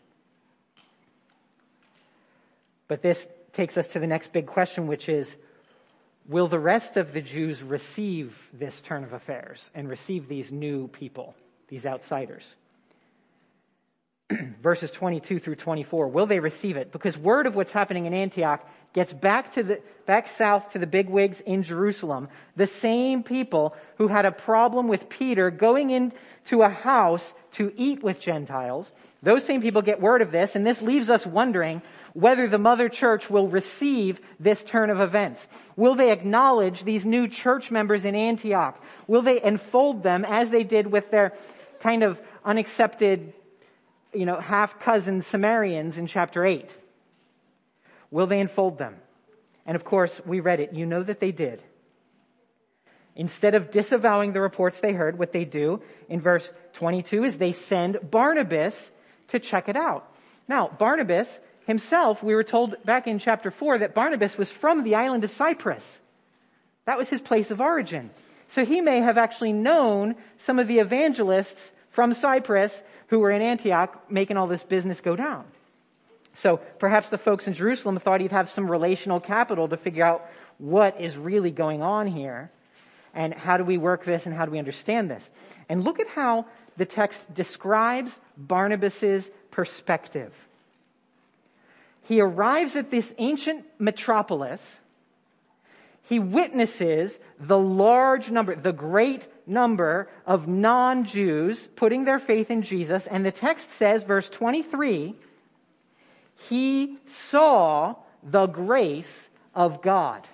But 2.89 3.03
this 3.03 3.27
takes 3.55 3.77
us 3.77 3.87
to 3.89 3.99
the 3.99 4.07
next 4.07 4.33
big 4.33 4.47
question, 4.47 4.87
which 4.87 5.09
is, 5.09 5.27
will 6.29 6.49
the 6.49 6.59
rest 6.59 6.97
of 6.97 7.13
the 7.13 7.21
Jews 7.21 7.63
receive 7.63 8.37
this 8.53 8.79
turn 8.83 9.05
of 9.05 9.13
affairs 9.13 9.61
and 9.75 9.89
receive 9.89 10.29
these 10.29 10.53
new 10.53 10.89
people, 10.89 11.35
these 11.69 11.87
outsiders? 11.87 12.45
Verses 14.63 14.91
22 14.91 15.41
through 15.41 15.57
24. 15.57 16.09
Will 16.09 16.27
they 16.27 16.41
receive 16.41 16.77
it? 16.77 16.93
Because 16.93 17.17
word 17.17 17.47
of 17.47 17.55
what's 17.55 17.73
happening 17.73 18.07
in 18.07 18.15
Antioch 18.15 18.67
gets 18.95 19.13
back 19.13 19.53
to 19.55 19.63
the, 19.63 19.81
back 20.07 20.31
south 20.31 20.71
to 20.71 20.79
the 20.79 20.87
big 20.87 21.11
wigs 21.11 21.41
in 21.41 21.65
Jerusalem. 21.65 22.29
The 22.57 22.69
same 22.69 23.23
people 23.23 23.75
who 23.99 24.09
had 24.09 24.25
a 24.25 24.33
problem 24.33 24.89
with 24.89 25.09
Peter 25.09 25.51
going 25.51 25.91
into 25.91 26.63
a 26.63 26.69
house 26.69 27.35
to 27.53 27.73
eat 27.77 28.03
with 28.03 28.21
Gentiles. 28.21 28.91
Those 29.23 29.45
same 29.45 29.61
people 29.61 29.83
get 29.83 30.01
word 30.01 30.23
of 30.23 30.31
this, 30.31 30.55
and 30.55 30.65
this 30.65 30.81
leaves 30.81 31.11
us 31.11 31.27
wondering 31.27 31.83
whether 32.13 32.47
the 32.47 32.59
mother 32.59 32.89
church 32.89 33.29
will 33.29 33.49
receive 33.49 34.21
this 34.39 34.63
turn 34.63 34.91
of 34.91 35.01
events. 35.01 35.45
Will 35.77 35.97
they 35.97 36.13
acknowledge 36.13 36.85
these 36.85 37.05
new 37.05 37.27
church 37.27 37.73
members 37.73 38.05
in 38.05 38.15
Antioch? 38.15 38.81
Will 39.09 39.23
they 39.23 39.43
enfold 39.43 40.05
them 40.05 40.25
as 40.25 40.51
they 40.51 40.63
did 40.63 40.87
with 40.87 41.11
their 41.11 41.33
kind 41.81 42.05
of 42.05 42.21
unaccepted, 42.45 43.33
you 44.13 44.27
know, 44.27 44.39
half 44.39 44.79
cousin 44.79 45.23
Samaritans 45.23 45.99
in 45.99 46.07
chapter 46.07 46.47
8? 46.47 46.71
Will 48.15 48.29
they 48.29 48.39
enfold 48.39 48.79
them? 48.79 48.95
And 49.67 49.75
of 49.75 49.83
course, 49.83 50.21
we 50.25 50.39
read 50.39 50.61
it. 50.61 50.73
You 50.73 50.87
know 50.87 51.03
that 51.03 51.19
they 51.19 51.33
did. 51.33 51.61
Instead 53.17 53.57
of 53.57 53.73
disavowing 53.73 54.33
the 54.33 54.41
reports 54.41 54.79
they 54.79 54.93
heard, 54.93 55.19
what 55.19 55.33
they 55.33 55.45
do 55.45 55.83
in 56.09 56.21
verse 56.21 56.49
22 56.75 57.25
is 57.25 57.37
they 57.37 57.55
send 57.55 57.99
Barnabas 58.13 58.73
to 59.29 59.41
check 59.41 59.69
it 59.69 59.75
out. 59.75 60.15
Now, 60.47 60.69
Barnabas 60.69 61.27
himself, 61.67 62.23
we 62.23 62.37
were 62.37 62.45
told 62.45 62.77
back 62.85 63.09
in 63.09 63.19
chapter 63.19 63.51
4 63.51 63.81
that 63.81 63.97
Barnabas 63.97 64.39
was 64.39 64.49
from 64.49 64.85
the 64.85 64.95
island 64.95 65.25
of 65.25 65.33
Cyprus. 65.33 65.83
That 66.85 66.99
was 66.99 67.09
his 67.09 67.21
place 67.21 67.51
of 67.51 67.61
origin. 67.61 68.11
So 68.47 68.65
he 68.65 68.81
may 68.81 69.01
have 69.01 69.19
actually 69.19 69.55
known 69.55 70.15
some 70.39 70.61
of 70.61 70.69
the 70.69 70.79
evangelists 70.79 71.73
from 71.91 72.15
Cyprus 72.15 72.73
who 73.09 73.19
were 73.19 73.33
in 73.33 73.43
Antioch 73.43 74.09
making 74.09 74.37
all 74.37 74.47
this 74.47 74.63
business 74.63 75.01
go 75.01 75.17
down. 75.17 75.47
So 76.35 76.59
perhaps 76.79 77.09
the 77.09 77.19
folks 77.19 77.47
in 77.47 77.55
Jerusalem 77.55 77.99
thought 77.99 78.21
he'd 78.21 78.33
have 78.33 78.51
some 78.51 78.71
relational 78.71 79.21
capital 79.21 79.69
to 79.69 79.77
figure 79.77 80.05
out 80.05 80.27
what 80.59 81.01
is 81.01 81.17
really 81.17 81.51
going 81.51 81.83
on 81.83 82.07
here 82.07 82.51
and 83.15 83.33
how 83.33 83.57
do 83.57 83.65
we 83.65 83.79
work 83.79 84.05
this 84.05 84.27
and 84.27 84.35
how 84.35 84.45
do 84.45 84.51
we 84.51 84.59
understand 84.59 85.11
this. 85.11 85.29
And 85.69 85.85
look 85.85 86.01
at 86.01 86.09
how 86.09 86.47
the 86.77 86.85
text 86.85 87.21
describes 87.35 88.13
Barnabas's 88.37 89.25
perspective 89.51 90.33
he 92.05 92.21
arrives 92.21 92.77
at 92.77 92.91
this 92.91 93.13
ancient 93.19 93.65
metropolis. 93.79 94.61
He 96.03 96.19
witnesses 96.19 97.19
the 97.41 97.59
large 97.59 98.31
number, 98.31 98.55
the 98.55 98.73
great 98.73 99.27
number 99.47 100.11
of 100.27 100.47
non-Jews 100.47 101.59
putting 101.77 102.05
their 102.05 102.21
faith 102.21 102.51
in 102.51 102.63
Jesus. 102.63 103.07
And 103.07 103.25
the 103.25 103.33
text 103.33 103.67
says, 103.79 104.03
verse 104.03 104.29
23, 104.29 105.15
he 106.49 106.99
saw 107.07 107.97
the 108.23 108.47
grace 108.47 109.29
of 109.55 109.83
God. 109.83 110.27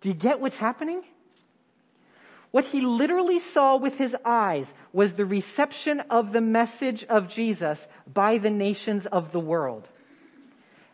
Do 0.00 0.08
you 0.08 0.14
get 0.14 0.40
what's 0.40 0.56
happening? 0.56 1.02
What 2.50 2.64
he 2.64 2.80
literally 2.80 3.40
saw 3.40 3.76
with 3.76 3.96
his 3.96 4.16
eyes 4.24 4.72
was 4.92 5.12
the 5.12 5.26
reception 5.26 6.00
of 6.00 6.32
the 6.32 6.40
message 6.40 7.04
of 7.04 7.28
Jesus 7.28 7.78
by 8.12 8.38
the 8.38 8.50
nations 8.50 9.06
of 9.06 9.32
the 9.32 9.40
world. 9.40 9.86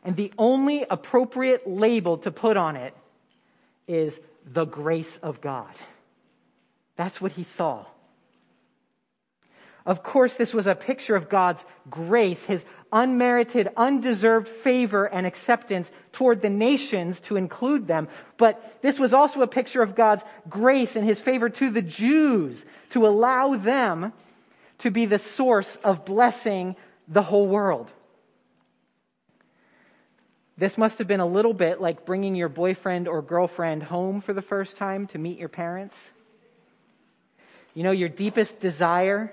And 0.05 0.17
the 0.17 0.33
only 0.39 0.85
appropriate 0.89 1.67
label 1.67 2.19
to 2.19 2.31
put 2.31 2.57
on 2.57 2.77
it 2.77 2.97
is 3.87 4.19
the 4.45 4.65
grace 4.65 5.19
of 5.23 5.41
God. 5.41 5.73
That's 6.97 7.21
what 7.21 7.33
he 7.33 7.45
saw. 7.45 7.87
Of 9.85 10.03
course, 10.03 10.35
this 10.35 10.55
was 10.55 10.67
a 10.67 10.75
picture 10.75 11.17
of 11.17 11.29
God's 11.29 11.65
grace, 11.91 12.43
His 12.43 12.65
unmerited, 12.93 13.69
undeserved 13.77 14.49
favor 14.49 15.07
and 15.07 15.27
acceptance 15.27 15.91
toward 16.13 16.41
the 16.41 16.51
nations 16.51 17.19
to 17.21 17.37
include 17.37 17.87
them. 17.87 18.09
But 18.37 18.79
this 18.83 18.99
was 18.99 19.13
also 19.13 19.43
a 19.43 19.47
picture 19.47 19.83
of 19.83 19.97
God's 19.97 20.23
grace 20.49 20.95
and 20.95 21.05
His 21.05 21.21
favor 21.21 21.49
to 21.49 21.71
the 21.71 21.83
Jews 21.83 22.65
to 22.91 23.07
allow 23.07 23.57
them 23.57 24.13
to 24.79 24.91
be 24.91 25.07
the 25.07 25.19
source 25.19 25.79
of 25.83 26.05
blessing 26.05 26.77
the 27.09 27.23
whole 27.23 27.49
world. 27.49 27.91
This 30.57 30.79
must 30.79 30.99
have 30.99 31.09
been 31.09 31.21
a 31.21 31.27
little 31.27 31.55
bit 31.55 31.81
like 31.81 32.07
bringing 32.07 32.37
your 32.37 32.49
boyfriend 32.49 33.09
or 33.09 33.23
girlfriend 33.23 33.83
home 33.83 34.21
for 34.21 34.33
the 34.33 34.43
first 34.43 34.77
time 34.77 35.09
to 35.09 35.19
meet 35.19 35.39
your 35.39 35.49
parents. 35.49 35.97
You 37.75 37.83
know, 37.83 37.91
your 37.91 38.11
deepest 38.11 38.61
desire 38.61 39.33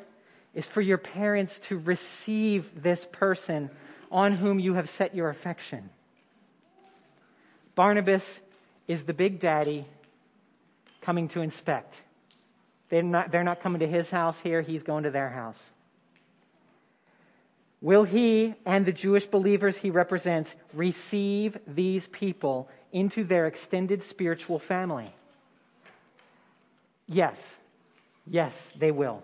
is 0.53 0.65
for 0.65 0.81
your 0.81 0.97
parents 0.97 1.59
to 1.69 1.77
receive 1.77 2.81
this 2.81 3.05
person 3.11 3.69
on 4.11 4.33
whom 4.33 4.59
you 4.59 4.73
have 4.73 4.89
set 4.91 5.15
your 5.15 5.29
affection. 5.29 5.89
Barnabas 7.75 8.23
is 8.87 9.03
the 9.03 9.13
big 9.13 9.39
daddy 9.39 9.85
coming 11.01 11.29
to 11.29 11.41
inspect. 11.41 11.95
They're 12.89 13.03
not, 13.03 13.31
they're 13.31 13.43
not 13.43 13.61
coming 13.61 13.79
to 13.79 13.87
his 13.87 14.09
house 14.09 14.37
here, 14.41 14.61
he's 14.61 14.83
going 14.83 15.03
to 15.03 15.11
their 15.11 15.29
house. 15.29 15.59
Will 17.81 18.03
he 18.03 18.55
and 18.65 18.85
the 18.85 18.91
Jewish 18.91 19.25
believers 19.25 19.77
he 19.77 19.89
represents 19.89 20.53
receive 20.73 21.57
these 21.67 22.05
people 22.07 22.67
into 22.91 23.23
their 23.23 23.45
extended 23.47 24.03
spiritual 24.03 24.59
family? 24.59 25.13
Yes. 27.07 27.37
Yes, 28.27 28.53
they 28.77 28.91
will. 28.91 29.23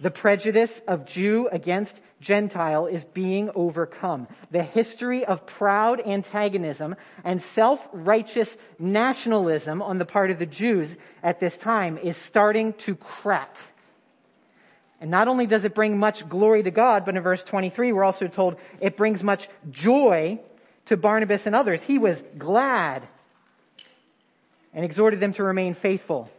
The 0.00 0.10
prejudice 0.10 0.72
of 0.88 1.04
Jew 1.04 1.48
against 1.52 2.00
Gentile 2.20 2.86
is 2.86 3.04
being 3.04 3.50
overcome. 3.54 4.28
The 4.50 4.62
history 4.62 5.24
of 5.26 5.46
proud 5.46 6.00
antagonism 6.06 6.96
and 7.22 7.42
self-righteous 7.54 8.48
nationalism 8.78 9.82
on 9.82 9.98
the 9.98 10.06
part 10.06 10.30
of 10.30 10.38
the 10.38 10.46
Jews 10.46 10.88
at 11.22 11.38
this 11.38 11.56
time 11.56 11.98
is 11.98 12.16
starting 12.16 12.72
to 12.74 12.94
crack. 12.94 13.54
And 15.02 15.10
not 15.10 15.28
only 15.28 15.46
does 15.46 15.64
it 15.64 15.74
bring 15.74 15.98
much 15.98 16.28
glory 16.28 16.62
to 16.62 16.70
God, 16.70 17.04
but 17.04 17.16
in 17.16 17.22
verse 17.22 17.44
23 17.44 17.92
we're 17.92 18.04
also 18.04 18.26
told 18.26 18.56
it 18.80 18.96
brings 18.96 19.22
much 19.22 19.48
joy 19.70 20.40
to 20.86 20.96
Barnabas 20.96 21.46
and 21.46 21.54
others. 21.54 21.82
He 21.82 21.98
was 21.98 22.22
glad 22.38 23.06
and 24.72 24.84
exhorted 24.84 25.20
them 25.20 25.32
to 25.34 25.42
remain 25.42 25.74
faithful. 25.74 26.30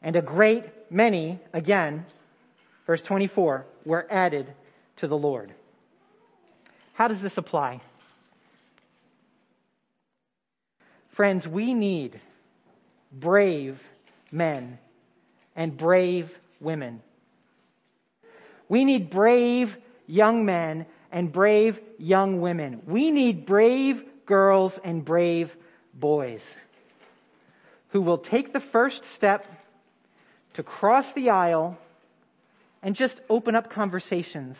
And 0.00 0.16
a 0.16 0.22
great 0.22 0.64
many, 0.90 1.40
again, 1.52 2.06
verse 2.86 3.02
24, 3.02 3.66
were 3.84 4.06
added 4.10 4.52
to 4.96 5.06
the 5.06 5.16
Lord. 5.16 5.54
How 6.94 7.08
does 7.08 7.20
this 7.20 7.38
apply? 7.38 7.80
Friends, 11.10 11.46
we 11.46 11.74
need 11.74 12.20
brave 13.12 13.78
men 14.30 14.78
and 15.54 15.76
brave 15.76 16.30
women. 16.60 17.02
We 18.68 18.84
need 18.84 19.10
brave 19.10 19.76
young 20.06 20.44
men 20.44 20.86
and 21.10 21.30
brave 21.30 21.78
young 21.98 22.40
women. 22.40 22.82
We 22.86 23.10
need 23.10 23.44
brave 23.44 24.02
girls 24.24 24.78
and 24.82 25.04
brave 25.04 25.54
boys 25.92 26.42
who 27.90 28.00
will 28.00 28.18
take 28.18 28.52
the 28.52 28.60
first 28.60 29.04
step 29.14 29.46
to 30.54 30.62
cross 30.62 31.12
the 31.12 31.30
aisle 31.30 31.78
and 32.82 32.96
just 32.96 33.20
open 33.30 33.54
up 33.54 33.70
conversations 33.70 34.56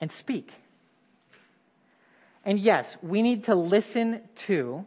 and 0.00 0.12
speak. 0.12 0.50
And 2.44 2.58
yes, 2.58 2.96
we 3.02 3.22
need 3.22 3.44
to 3.44 3.54
listen 3.54 4.20
to, 4.46 4.84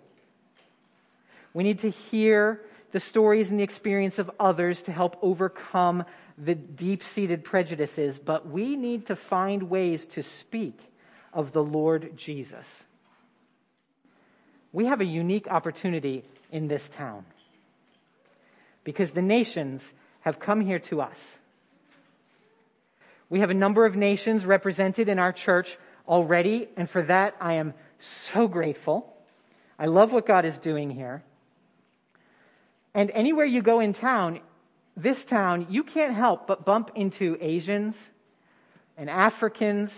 we 1.54 1.64
need 1.64 1.82
to 1.82 1.90
hear 1.90 2.62
the 2.92 3.00
stories 3.00 3.50
and 3.50 3.60
the 3.60 3.64
experience 3.64 4.20
of 4.20 4.30
others 4.40 4.82
to 4.84 4.92
help 4.92 5.18
overcome 5.22 6.04
the 6.38 6.56
deep 6.56 7.04
seated 7.14 7.44
prejudices, 7.44 8.18
but 8.18 8.48
we 8.48 8.76
need 8.76 9.08
to 9.08 9.16
find 9.16 9.70
ways 9.70 10.06
to 10.14 10.24
speak 10.24 10.80
of 11.32 11.52
the 11.54 11.64
Lord 11.64 12.16
Jesus. 12.18 12.66
we 14.72 14.88
have 14.88 15.02
a 15.02 15.06
unique 15.06 15.48
opportunity 15.48 16.24
in 16.52 16.68
this 16.68 16.82
town. 16.98 17.26
Because 18.84 19.12
the 19.12 19.22
nations 19.22 19.82
have 20.22 20.40
come 20.40 20.62
here 20.62 20.80
to 20.80 21.02
us. 21.02 21.18
We 23.34 23.40
have 23.40 23.50
a 23.50 23.56
number 23.56 23.88
of 23.88 23.96
nations 23.96 24.46
represented 24.46 25.10
in 25.10 25.18
our 25.18 25.34
church 25.34 25.80
already, 26.08 26.70
and 26.78 26.88
for 26.88 27.02
that 27.02 27.36
I 27.42 27.54
am 27.54 27.74
so 27.98 28.48
grateful. 28.48 29.12
I 29.80 29.88
love 29.88 30.12
what 30.12 30.28
God 30.28 30.46
is 30.46 30.56
doing 30.60 30.92
here. 30.92 31.24
And 32.94 33.10
anywhere 33.10 33.46
you 33.46 33.64
go 33.64 33.80
in 33.80 33.96
town, 33.96 34.42
this 34.96 35.26
town, 35.26 35.66
you 35.72 35.82
can't 35.82 36.14
help 36.14 36.46
but 36.46 36.64
bump 36.64 36.92
into 36.94 37.36
Asians 37.42 37.96
and 38.98 39.10
Africans, 39.10 39.90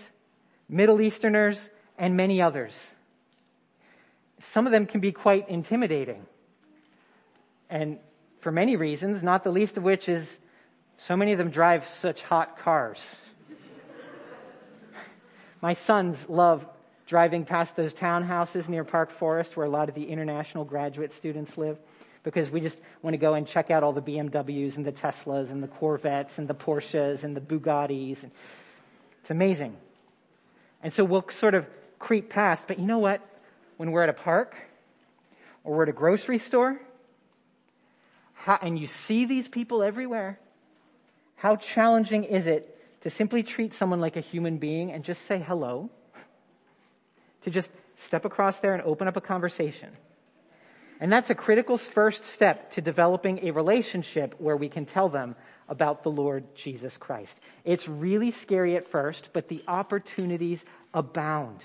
Middle 0.70 1.02
Easterners, 1.02 1.60
and 1.98 2.16
many 2.16 2.40
others. 2.40 2.74
Some 4.44 4.64
of 4.64 4.72
them 4.72 4.86
can 4.86 5.00
be 5.00 5.12
quite 5.12 5.50
intimidating. 5.50 6.24
And 7.68 7.98
for 8.40 8.50
many 8.50 8.76
reasons, 8.76 9.22
not 9.22 9.44
the 9.44 9.50
least 9.50 9.76
of 9.76 9.82
which 9.82 10.08
is 10.08 10.26
so 10.96 11.18
many 11.18 11.32
of 11.32 11.38
them 11.38 11.50
drive 11.50 11.86
such 11.86 12.22
hot 12.22 12.58
cars. 12.60 13.06
My 15.66 15.74
sons 15.74 16.24
love 16.28 16.64
driving 17.08 17.44
past 17.44 17.74
those 17.74 17.92
townhouses 17.92 18.68
near 18.68 18.84
Park 18.84 19.10
Forest 19.10 19.56
where 19.56 19.66
a 19.66 19.68
lot 19.68 19.88
of 19.88 19.96
the 19.96 20.04
international 20.04 20.64
graduate 20.64 21.12
students 21.12 21.58
live 21.58 21.76
because 22.22 22.48
we 22.48 22.60
just 22.60 22.78
want 23.02 23.14
to 23.14 23.18
go 23.18 23.34
and 23.34 23.44
check 23.44 23.72
out 23.72 23.82
all 23.82 23.92
the 23.92 24.00
BMWs 24.00 24.76
and 24.76 24.86
the 24.86 24.92
Teslas 24.92 25.50
and 25.50 25.60
the 25.60 25.66
Corvettes 25.66 26.38
and 26.38 26.46
the 26.46 26.54
Porsches 26.54 27.24
and 27.24 27.36
the 27.36 27.40
Bugattis. 27.40 28.22
And 28.22 28.30
it's 29.22 29.30
amazing. 29.32 29.76
And 30.84 30.92
so 30.94 31.02
we'll 31.02 31.24
sort 31.30 31.56
of 31.56 31.66
creep 31.98 32.30
past, 32.30 32.62
but 32.68 32.78
you 32.78 32.86
know 32.86 33.00
what? 33.00 33.20
When 33.76 33.90
we're 33.90 34.04
at 34.04 34.08
a 34.08 34.12
park 34.12 34.54
or 35.64 35.78
we're 35.78 35.82
at 35.82 35.88
a 35.88 35.92
grocery 35.92 36.38
store 36.38 36.80
how, 38.34 38.56
and 38.62 38.78
you 38.78 38.86
see 38.86 39.24
these 39.24 39.48
people 39.48 39.82
everywhere, 39.82 40.38
how 41.34 41.56
challenging 41.56 42.22
is 42.22 42.46
it 42.46 42.75
to 43.06 43.10
simply 43.10 43.44
treat 43.44 43.72
someone 43.74 44.00
like 44.00 44.16
a 44.16 44.20
human 44.20 44.58
being 44.58 44.90
and 44.90 45.04
just 45.04 45.24
say 45.28 45.38
hello? 45.38 45.88
To 47.42 47.50
just 47.50 47.70
step 48.06 48.24
across 48.24 48.58
there 48.58 48.74
and 48.74 48.82
open 48.82 49.06
up 49.06 49.16
a 49.16 49.20
conversation. 49.20 49.90
And 50.98 51.12
that's 51.12 51.30
a 51.30 51.34
critical 51.36 51.78
first 51.78 52.24
step 52.24 52.72
to 52.72 52.80
developing 52.80 53.46
a 53.46 53.52
relationship 53.52 54.34
where 54.38 54.56
we 54.56 54.68
can 54.68 54.86
tell 54.86 55.08
them 55.08 55.36
about 55.68 56.02
the 56.02 56.08
Lord 56.08 56.56
Jesus 56.56 56.96
Christ. 56.96 57.32
It's 57.64 57.86
really 57.86 58.32
scary 58.32 58.74
at 58.76 58.90
first, 58.90 59.28
but 59.32 59.46
the 59.46 59.62
opportunities 59.68 60.58
abound. 60.92 61.60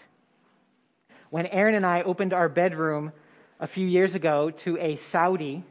When 1.31 1.47
Aaron 1.47 1.73
and 1.73 1.87
I 1.87 2.03
opened 2.03 2.33
our 2.33 2.49
bedroom 2.49 3.13
a 3.59 3.65
few 3.65 3.87
years 3.87 4.13
ago 4.13 4.51
to 4.51 4.77
a 4.77 4.97
Saudi, 5.09 5.63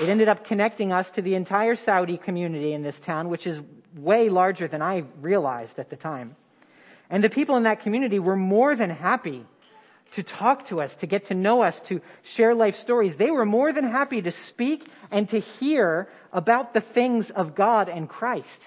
it 0.00 0.08
ended 0.08 0.28
up 0.28 0.44
connecting 0.44 0.92
us 0.92 1.10
to 1.10 1.22
the 1.22 1.34
entire 1.34 1.74
Saudi 1.74 2.18
community 2.18 2.72
in 2.72 2.84
this 2.84 3.00
town, 3.00 3.30
which 3.30 3.48
is 3.48 3.58
way 3.96 4.28
larger 4.28 4.68
than 4.68 4.82
I 4.82 5.04
realized 5.20 5.78
at 5.78 5.90
the 5.90 5.96
time. 5.96 6.36
And 7.08 7.24
the 7.24 7.30
people 7.30 7.56
in 7.56 7.64
that 7.64 7.80
community 7.80 8.18
were 8.18 8.36
more 8.36 8.76
than 8.76 8.90
happy 8.90 9.44
to 10.12 10.22
talk 10.22 10.66
to 10.66 10.80
us, 10.80 10.94
to 10.96 11.06
get 11.06 11.26
to 11.26 11.34
know 11.34 11.62
us, 11.62 11.80
to 11.82 12.00
share 12.22 12.54
life 12.54 12.76
stories. 12.76 13.16
They 13.16 13.30
were 13.30 13.46
more 13.46 13.72
than 13.72 13.84
happy 13.84 14.22
to 14.22 14.32
speak 14.32 14.86
and 15.10 15.28
to 15.30 15.40
hear 15.40 16.08
about 16.32 16.74
the 16.74 16.80
things 16.80 17.30
of 17.30 17.54
God 17.54 17.88
and 17.88 18.08
Christ. 18.08 18.60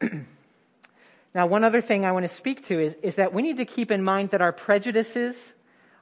now, 1.34 1.46
one 1.46 1.64
other 1.64 1.80
thing 1.80 2.04
I 2.04 2.12
want 2.12 2.28
to 2.28 2.34
speak 2.34 2.66
to 2.68 2.78
is, 2.78 2.94
is 3.02 3.14
that 3.16 3.32
we 3.32 3.42
need 3.42 3.56
to 3.58 3.64
keep 3.64 3.90
in 3.90 4.02
mind 4.02 4.30
that 4.30 4.42
our 4.42 4.52
prejudices 4.52 5.36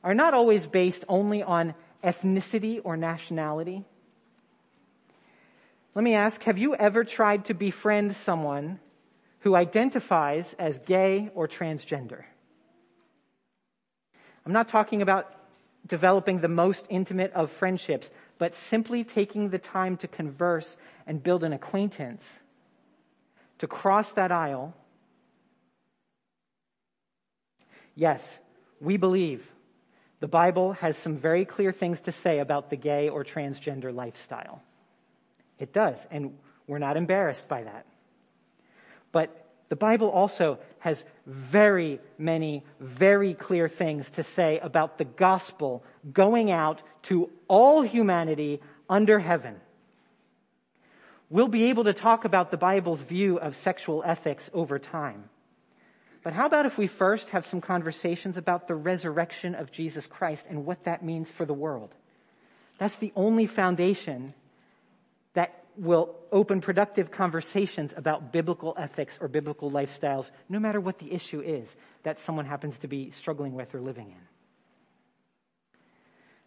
are 0.02 0.14
not 0.14 0.34
always 0.34 0.66
based 0.66 1.04
only 1.08 1.42
on 1.42 1.74
ethnicity 2.02 2.80
or 2.82 2.96
nationality. 2.96 3.84
Let 5.94 6.02
me 6.02 6.14
ask, 6.14 6.42
have 6.44 6.56
you 6.56 6.74
ever 6.74 7.04
tried 7.04 7.46
to 7.46 7.54
befriend 7.54 8.16
someone 8.24 8.80
who 9.40 9.54
identifies 9.54 10.46
as 10.58 10.78
gay 10.86 11.30
or 11.34 11.46
transgender? 11.46 12.24
I'm 14.46 14.52
not 14.52 14.68
talking 14.68 15.02
about 15.02 15.30
developing 15.86 16.40
the 16.40 16.48
most 16.48 16.86
intimate 16.88 17.32
of 17.34 17.50
friendships, 17.52 18.08
but 18.38 18.54
simply 18.70 19.04
taking 19.04 19.50
the 19.50 19.58
time 19.58 19.98
to 19.98 20.08
converse 20.08 20.76
and 21.06 21.22
build 21.22 21.44
an 21.44 21.52
acquaintance, 21.52 22.24
to 23.58 23.66
cross 23.66 24.10
that 24.12 24.32
aisle. 24.32 24.74
Yes, 27.94 28.26
we 28.80 28.96
believe 28.96 29.44
the 30.20 30.28
Bible 30.28 30.72
has 30.72 30.96
some 30.96 31.18
very 31.18 31.44
clear 31.44 31.72
things 31.72 32.00
to 32.02 32.12
say 32.12 32.38
about 32.38 32.70
the 32.70 32.76
gay 32.76 33.08
or 33.08 33.24
transgender 33.24 33.94
lifestyle. 33.94 34.62
It 35.62 35.72
does, 35.72 35.96
and 36.10 36.36
we're 36.66 36.80
not 36.80 36.96
embarrassed 36.96 37.46
by 37.46 37.62
that. 37.62 37.86
But 39.12 39.46
the 39.68 39.76
Bible 39.76 40.10
also 40.10 40.58
has 40.80 41.04
very 41.24 42.00
many, 42.18 42.64
very 42.80 43.34
clear 43.34 43.68
things 43.68 44.04
to 44.14 44.24
say 44.24 44.58
about 44.58 44.98
the 44.98 45.04
gospel 45.04 45.84
going 46.12 46.50
out 46.50 46.82
to 47.02 47.30
all 47.46 47.82
humanity 47.82 48.60
under 48.90 49.20
heaven. 49.20 49.54
We'll 51.30 51.46
be 51.46 51.66
able 51.66 51.84
to 51.84 51.94
talk 51.94 52.24
about 52.24 52.50
the 52.50 52.56
Bible's 52.56 53.02
view 53.02 53.38
of 53.38 53.54
sexual 53.54 54.02
ethics 54.04 54.50
over 54.52 54.80
time. 54.80 55.30
But 56.24 56.32
how 56.32 56.46
about 56.46 56.66
if 56.66 56.76
we 56.76 56.88
first 56.88 57.28
have 57.28 57.46
some 57.46 57.60
conversations 57.60 58.36
about 58.36 58.66
the 58.66 58.74
resurrection 58.74 59.54
of 59.54 59.70
Jesus 59.70 60.06
Christ 60.06 60.42
and 60.48 60.66
what 60.66 60.84
that 60.86 61.04
means 61.04 61.28
for 61.36 61.46
the 61.46 61.54
world? 61.54 61.94
That's 62.78 62.96
the 62.96 63.12
only 63.14 63.46
foundation 63.46 64.34
will 65.76 66.14
open 66.30 66.60
productive 66.60 67.10
conversations 67.10 67.92
about 67.96 68.32
biblical 68.32 68.74
ethics 68.78 69.16
or 69.20 69.28
biblical 69.28 69.70
lifestyles, 69.70 70.30
no 70.48 70.58
matter 70.58 70.80
what 70.80 70.98
the 70.98 71.12
issue 71.12 71.40
is 71.40 71.68
that 72.02 72.20
someone 72.20 72.46
happens 72.46 72.78
to 72.78 72.88
be 72.88 73.10
struggling 73.12 73.54
with 73.54 73.74
or 73.74 73.80
living 73.80 74.08
in. 74.08 74.26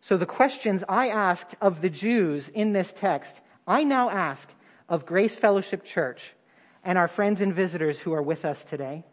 So 0.01 0.17
the 0.17 0.25
questions 0.25 0.83
I 0.87 1.09
asked 1.09 1.55
of 1.61 1.81
the 1.81 1.89
Jews 1.89 2.47
in 2.53 2.73
this 2.73 2.93
text, 2.97 3.33
I 3.65 3.83
now 3.83 4.09
ask 4.09 4.47
of 4.87 5.05
Grace 5.05 5.35
Fellowship 5.35 5.83
Church 5.83 6.21
and 6.83 6.97
our 6.97 7.07
friends 7.07 7.41
and 7.41 7.55
visitors 7.55 7.97
who 7.97 8.13
are 8.13 8.21
with 8.21 8.45
us 8.45 8.63
today, 8.69 9.03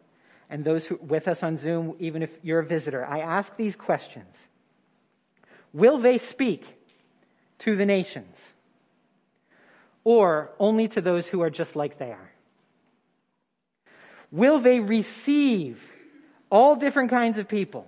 and 0.49 0.63
those 0.63 0.85
who 0.85 0.99
with 1.01 1.27
us 1.27 1.41
on 1.41 1.57
Zoom, 1.57 1.95
even 1.99 2.21
if 2.21 2.29
you're 2.43 2.59
a 2.59 2.65
visitor. 2.65 3.03
I 3.03 3.21
ask 3.21 3.55
these 3.57 3.75
questions. 3.75 4.35
Will 5.73 5.99
they 5.99 6.19
speak 6.19 6.63
to 7.59 7.75
the 7.75 7.85
nations? 7.85 8.35
Or 10.03 10.51
only 10.59 10.87
to 10.89 11.01
those 11.01 11.25
who 11.27 11.41
are 11.41 11.49
just 11.49 11.75
like 11.75 11.97
they 11.97 12.11
are? 12.11 12.31
Will 14.31 14.59
they 14.59 14.79
receive 14.79 15.79
all 16.49 16.75
different 16.75 17.09
kinds 17.09 17.37
of 17.37 17.47
people 17.47 17.87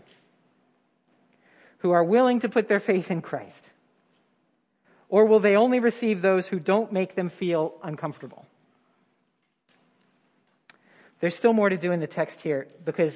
who 1.80 1.92
are 1.92 2.04
willing 2.04 2.42
to 2.42 2.50
put 2.50 2.68
their 2.68 2.80
faith 2.80 3.12
in 3.12 3.22
Christ? 3.22 3.62
Or 5.10 5.26
will 5.26 5.40
they 5.40 5.56
only 5.56 5.80
receive 5.80 6.22
those 6.22 6.48
who 6.48 6.60
don't 6.60 6.92
make 6.92 7.16
them 7.16 7.30
feel 7.30 7.74
uncomfortable? 7.84 8.46
There's 11.20 11.36
still 11.36 11.54
more 11.54 11.70
to 11.70 11.78
do 11.78 11.92
in 11.92 12.00
the 12.00 12.08
text 12.08 12.42
here 12.42 12.68
because 12.84 13.16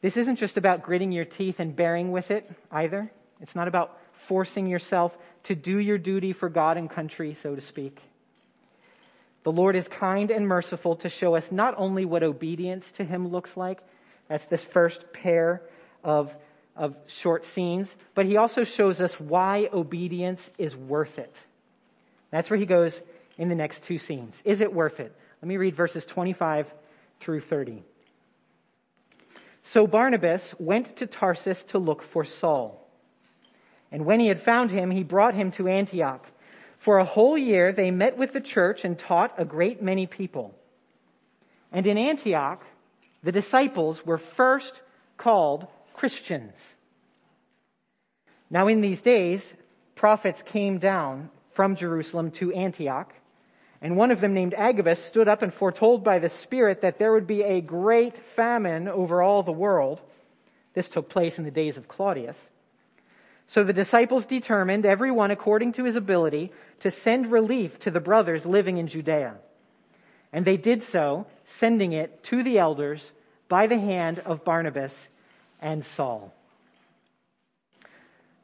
this 0.00 0.16
isn't 0.16 0.36
just 0.36 0.56
about 0.56 0.82
gritting 0.82 1.12
your 1.12 1.24
teeth 1.24 1.56
and 1.58 1.74
bearing 1.74 2.12
with 2.12 2.30
it 2.30 2.50
either. 2.70 3.10
It's 3.40 3.54
not 3.54 3.68
about 3.68 3.98
forcing 4.28 4.66
yourself 4.66 5.16
to 5.44 5.54
do 5.54 5.78
your 5.78 5.98
duty 5.98 6.32
for 6.32 6.48
God 6.48 6.76
and 6.76 6.90
country, 6.90 7.36
so 7.42 7.54
to 7.54 7.60
speak. 7.60 8.00
The 9.46 9.52
Lord 9.52 9.76
is 9.76 9.86
kind 9.86 10.32
and 10.32 10.48
merciful 10.48 10.96
to 10.96 11.08
show 11.08 11.36
us 11.36 11.52
not 11.52 11.76
only 11.78 12.04
what 12.04 12.24
obedience 12.24 12.84
to 12.96 13.04
Him 13.04 13.28
looks 13.28 13.56
like, 13.56 13.78
that's 14.26 14.44
this 14.46 14.64
first 14.64 15.12
pair 15.12 15.62
of, 16.02 16.32
of 16.74 16.96
short 17.06 17.46
scenes, 17.54 17.88
but 18.16 18.26
He 18.26 18.38
also 18.38 18.64
shows 18.64 19.00
us 19.00 19.14
why 19.20 19.68
obedience 19.72 20.40
is 20.58 20.74
worth 20.74 21.16
it. 21.20 21.32
That's 22.32 22.50
where 22.50 22.58
He 22.58 22.66
goes 22.66 23.00
in 23.38 23.48
the 23.48 23.54
next 23.54 23.84
two 23.84 23.98
scenes. 23.98 24.34
Is 24.44 24.60
it 24.60 24.72
worth 24.72 24.98
it? 24.98 25.14
Let 25.40 25.48
me 25.48 25.58
read 25.58 25.76
verses 25.76 26.04
25 26.04 26.66
through 27.20 27.42
30. 27.42 27.84
So 29.62 29.86
Barnabas 29.86 30.56
went 30.58 30.96
to 30.96 31.06
Tarsus 31.06 31.62
to 31.68 31.78
look 31.78 32.02
for 32.02 32.24
Saul. 32.24 32.84
And 33.92 34.04
when 34.04 34.18
he 34.18 34.26
had 34.26 34.42
found 34.42 34.72
him, 34.72 34.90
he 34.90 35.04
brought 35.04 35.34
him 35.36 35.52
to 35.52 35.68
Antioch. 35.68 36.26
For 36.86 36.98
a 36.98 37.04
whole 37.04 37.36
year, 37.36 37.72
they 37.72 37.90
met 37.90 38.16
with 38.16 38.32
the 38.32 38.40
church 38.40 38.84
and 38.84 38.96
taught 38.96 39.34
a 39.38 39.44
great 39.44 39.82
many 39.82 40.06
people. 40.06 40.54
And 41.72 41.84
in 41.84 41.98
Antioch, 41.98 42.64
the 43.24 43.32
disciples 43.32 44.06
were 44.06 44.18
first 44.18 44.80
called 45.18 45.66
Christians. 45.94 46.54
Now, 48.48 48.68
in 48.68 48.82
these 48.82 49.00
days, 49.00 49.42
prophets 49.96 50.42
came 50.42 50.78
down 50.78 51.28
from 51.54 51.74
Jerusalem 51.74 52.30
to 52.38 52.52
Antioch, 52.52 53.12
and 53.82 53.96
one 53.96 54.12
of 54.12 54.20
them, 54.20 54.32
named 54.32 54.54
Agabus, 54.54 55.02
stood 55.02 55.26
up 55.26 55.42
and 55.42 55.52
foretold 55.52 56.04
by 56.04 56.20
the 56.20 56.28
Spirit 56.28 56.82
that 56.82 57.00
there 57.00 57.12
would 57.12 57.26
be 57.26 57.42
a 57.42 57.60
great 57.60 58.16
famine 58.36 58.86
over 58.86 59.22
all 59.22 59.42
the 59.42 59.50
world. 59.50 60.00
This 60.74 60.88
took 60.88 61.10
place 61.10 61.36
in 61.36 61.42
the 61.42 61.50
days 61.50 61.76
of 61.76 61.88
Claudius. 61.88 62.38
So 63.48 63.62
the 63.62 63.72
disciples 63.72 64.26
determined, 64.26 64.84
everyone 64.84 65.30
according 65.30 65.74
to 65.74 65.84
his 65.84 65.96
ability, 65.96 66.52
to 66.80 66.90
send 66.90 67.30
relief 67.30 67.78
to 67.80 67.90
the 67.90 68.00
brothers 68.00 68.44
living 68.44 68.78
in 68.78 68.88
Judea. 68.88 69.36
And 70.32 70.44
they 70.44 70.56
did 70.56 70.82
so, 70.84 71.26
sending 71.46 71.92
it 71.92 72.24
to 72.24 72.42
the 72.42 72.58
elders 72.58 73.12
by 73.48 73.68
the 73.68 73.78
hand 73.78 74.18
of 74.18 74.44
Barnabas 74.44 74.92
and 75.60 75.84
Saul. 75.84 76.34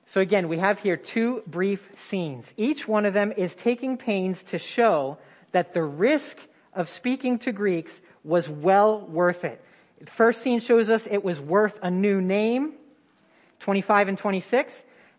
So 0.06 0.20
again, 0.20 0.48
we 0.48 0.58
have 0.58 0.78
here 0.78 0.96
two 0.96 1.42
brief 1.46 1.80
scenes. 2.08 2.46
Each 2.56 2.86
one 2.86 3.06
of 3.06 3.14
them 3.14 3.32
is 3.36 3.54
taking 3.54 3.96
pains 3.96 4.42
to 4.44 4.58
show 4.58 5.18
that 5.52 5.74
the 5.74 5.82
risk 5.82 6.36
of 6.74 6.88
speaking 6.88 7.38
to 7.40 7.52
Greeks 7.52 7.98
was 8.22 8.48
well 8.48 9.00
worth 9.06 9.44
it. 9.44 9.60
The 10.00 10.10
first 10.10 10.42
scene 10.42 10.60
shows 10.60 10.88
us 10.88 11.06
it 11.10 11.24
was 11.24 11.40
worth 11.40 11.74
a 11.82 11.90
new 11.90 12.20
name, 12.20 12.74
25 13.60 14.08
and 14.08 14.18
26. 14.18 14.72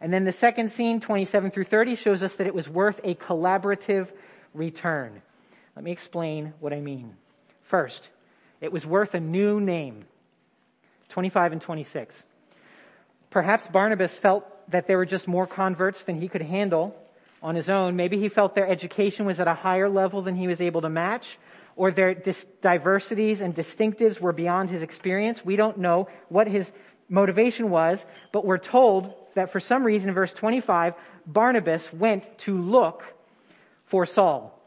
And 0.03 0.11
then 0.11 0.25
the 0.25 0.33
second 0.33 0.73
scene, 0.73 0.99
27 0.99 1.51
through 1.51 1.63
30, 1.63 1.95
shows 1.95 2.23
us 2.23 2.33
that 2.33 2.45
it 2.45 2.53
was 2.53 2.67
worth 2.67 2.99
a 3.05 3.15
collaborative 3.15 4.09
return. 4.53 5.21
Let 5.77 5.85
me 5.85 5.93
explain 5.93 6.53
what 6.59 6.73
I 6.73 6.81
mean. 6.81 7.15
First, 7.69 8.09
it 8.59 8.69
was 8.69 8.85
worth 8.85 9.13
a 9.13 9.21
new 9.21 9.61
name. 9.61 10.03
25 11.07 11.53
and 11.53 11.61
26. 11.61 12.13
Perhaps 13.29 13.65
Barnabas 13.67 14.13
felt 14.17 14.45
that 14.71 14.87
there 14.87 14.97
were 14.97 15.05
just 15.05 15.25
more 15.25 15.47
converts 15.47 16.03
than 16.03 16.19
he 16.19 16.27
could 16.27 16.41
handle 16.41 16.93
on 17.41 17.55
his 17.55 17.69
own. 17.69 17.95
Maybe 17.95 18.19
he 18.19 18.27
felt 18.27 18.55
their 18.55 18.67
education 18.67 19.25
was 19.25 19.39
at 19.39 19.47
a 19.47 19.53
higher 19.53 19.87
level 19.87 20.21
than 20.21 20.35
he 20.35 20.47
was 20.47 20.59
able 20.59 20.81
to 20.81 20.89
match, 20.89 21.37
or 21.77 21.91
their 21.91 22.13
dis- 22.13 22.45
diversities 22.61 23.39
and 23.39 23.55
distinctives 23.55 24.19
were 24.19 24.33
beyond 24.33 24.69
his 24.69 24.81
experience. 24.81 25.45
We 25.45 25.55
don't 25.55 25.77
know 25.77 26.09
what 26.27 26.49
his 26.49 26.69
motivation 27.07 27.69
was, 27.69 28.05
but 28.33 28.43
we're 28.43 28.57
told 28.57 29.13
that 29.35 29.51
for 29.51 29.59
some 29.59 29.83
reason 29.83 30.13
verse 30.13 30.33
25, 30.33 30.93
Barnabas 31.25 31.91
went 31.93 32.37
to 32.39 32.57
look 32.57 33.03
for 33.87 34.05
Saul. 34.05 34.59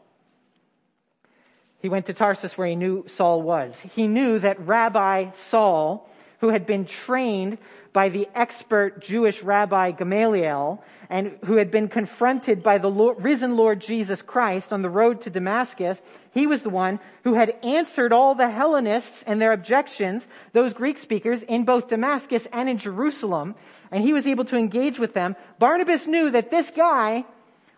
He 1.79 1.89
went 1.89 2.07
to 2.07 2.13
Tarsus 2.13 2.57
where 2.57 2.67
he 2.67 2.75
knew 2.75 3.05
Saul 3.07 3.41
was. 3.41 3.75
He 3.93 4.07
knew 4.07 4.39
that 4.39 4.59
Rabbi 4.59 5.31
Saul, 5.35 6.09
who 6.39 6.49
had 6.49 6.65
been 6.65 6.85
trained 6.85 7.57
by 7.93 8.09
the 8.09 8.27
expert 8.35 9.01
Jewish 9.01 9.41
Rabbi 9.41 9.91
Gamaliel 9.91 10.83
and 11.09 11.37
who 11.45 11.55
had 11.55 11.71
been 11.71 11.87
confronted 11.87 12.61
by 12.61 12.77
the 12.77 12.89
Lord, 12.89 13.23
risen 13.23 13.55
Lord 13.55 13.79
Jesus 13.79 14.21
Christ 14.21 14.73
on 14.73 14.81
the 14.81 14.89
road 14.89 15.21
to 15.21 15.29
Damascus, 15.29 16.01
he 16.31 16.45
was 16.45 16.61
the 16.61 16.69
one 16.69 16.99
who 17.23 17.33
had 17.33 17.55
answered 17.63 18.13
all 18.13 18.35
the 18.35 18.49
Hellenists 18.49 19.23
and 19.25 19.41
their 19.41 19.53
objections, 19.53 20.23
those 20.53 20.73
Greek 20.73 20.99
speakers, 20.99 21.41
in 21.43 21.65
both 21.65 21.87
Damascus 21.87 22.47
and 22.51 22.69
in 22.69 22.77
Jerusalem, 22.77 23.55
and 23.89 24.03
he 24.03 24.13
was 24.13 24.27
able 24.27 24.45
to 24.45 24.57
engage 24.57 24.99
with 24.99 25.13
them. 25.13 25.35
Barnabas 25.59 26.05
knew 26.05 26.29
that 26.31 26.51
this 26.51 26.69
guy 26.75 27.25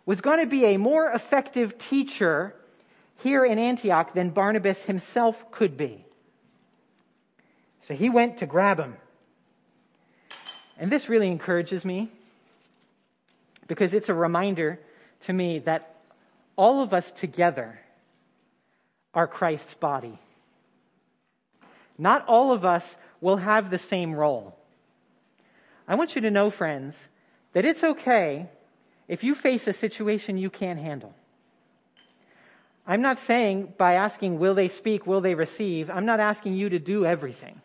was 0.06 0.22
going 0.22 0.40
to 0.40 0.48
be 0.48 0.66
a 0.66 0.78
more 0.78 1.12
effective 1.12 1.78
teacher 1.78 2.56
here 3.18 3.46
in 3.46 3.60
Antioch 3.60 4.14
than 4.14 4.32
Barnabas 4.32 4.80
himself 4.80 5.52
could 5.52 5.78
be. 5.78 6.04
So 7.88 7.94
he 7.94 8.10
went 8.10 8.38
to 8.38 8.46
grab 8.46 8.80
him. 8.80 8.96
And 10.78 10.92
this 10.92 11.10
really 11.10 11.28
encourages 11.28 11.84
me 11.84 12.12
because 13.68 13.94
it's 13.94 14.10
a 14.10 14.14
reminder 14.14 14.80
to 15.22 15.34
me 15.34 15.60
that 15.60 15.96
all 16.56 16.82
of 16.82 16.94
us 16.94 17.10
together 17.12 17.80
are 19.14 19.28
Christ's 19.28 19.74
body. 19.76 20.20
Not 21.98 22.26
all 22.28 22.54
of 22.54 22.64
us 22.64 22.86
will 23.22 23.38
have 23.38 23.70
the 23.70 23.78
same 23.78 24.14
role. 24.14 24.56
I 25.88 25.96
want 25.96 26.16
you 26.16 26.22
to 26.22 26.32
know, 26.32 26.52
friends, 26.52 26.96
that 27.54 27.66
it's 27.66 27.84
okay 27.84 28.48
if 29.08 29.24
you 29.24 29.36
face 29.36 29.68
a 29.68 29.74
situation 29.74 30.38
you 30.38 30.50
can't 30.50 30.80
handle. 30.80 31.14
I'm 32.86 33.02
not 33.02 33.20
saying 33.22 33.74
by 33.78 33.96
asking, 33.96 34.40
will 34.40 34.56
they 34.56 34.68
speak, 34.68 35.06
will 35.06 35.22
they 35.22 35.36
receive, 35.36 35.90
I'm 35.90 36.06
not 36.06 36.20
asking 36.20 36.54
you 36.54 36.70
to 36.70 36.80
do 36.80 37.06
everything. 37.06 37.62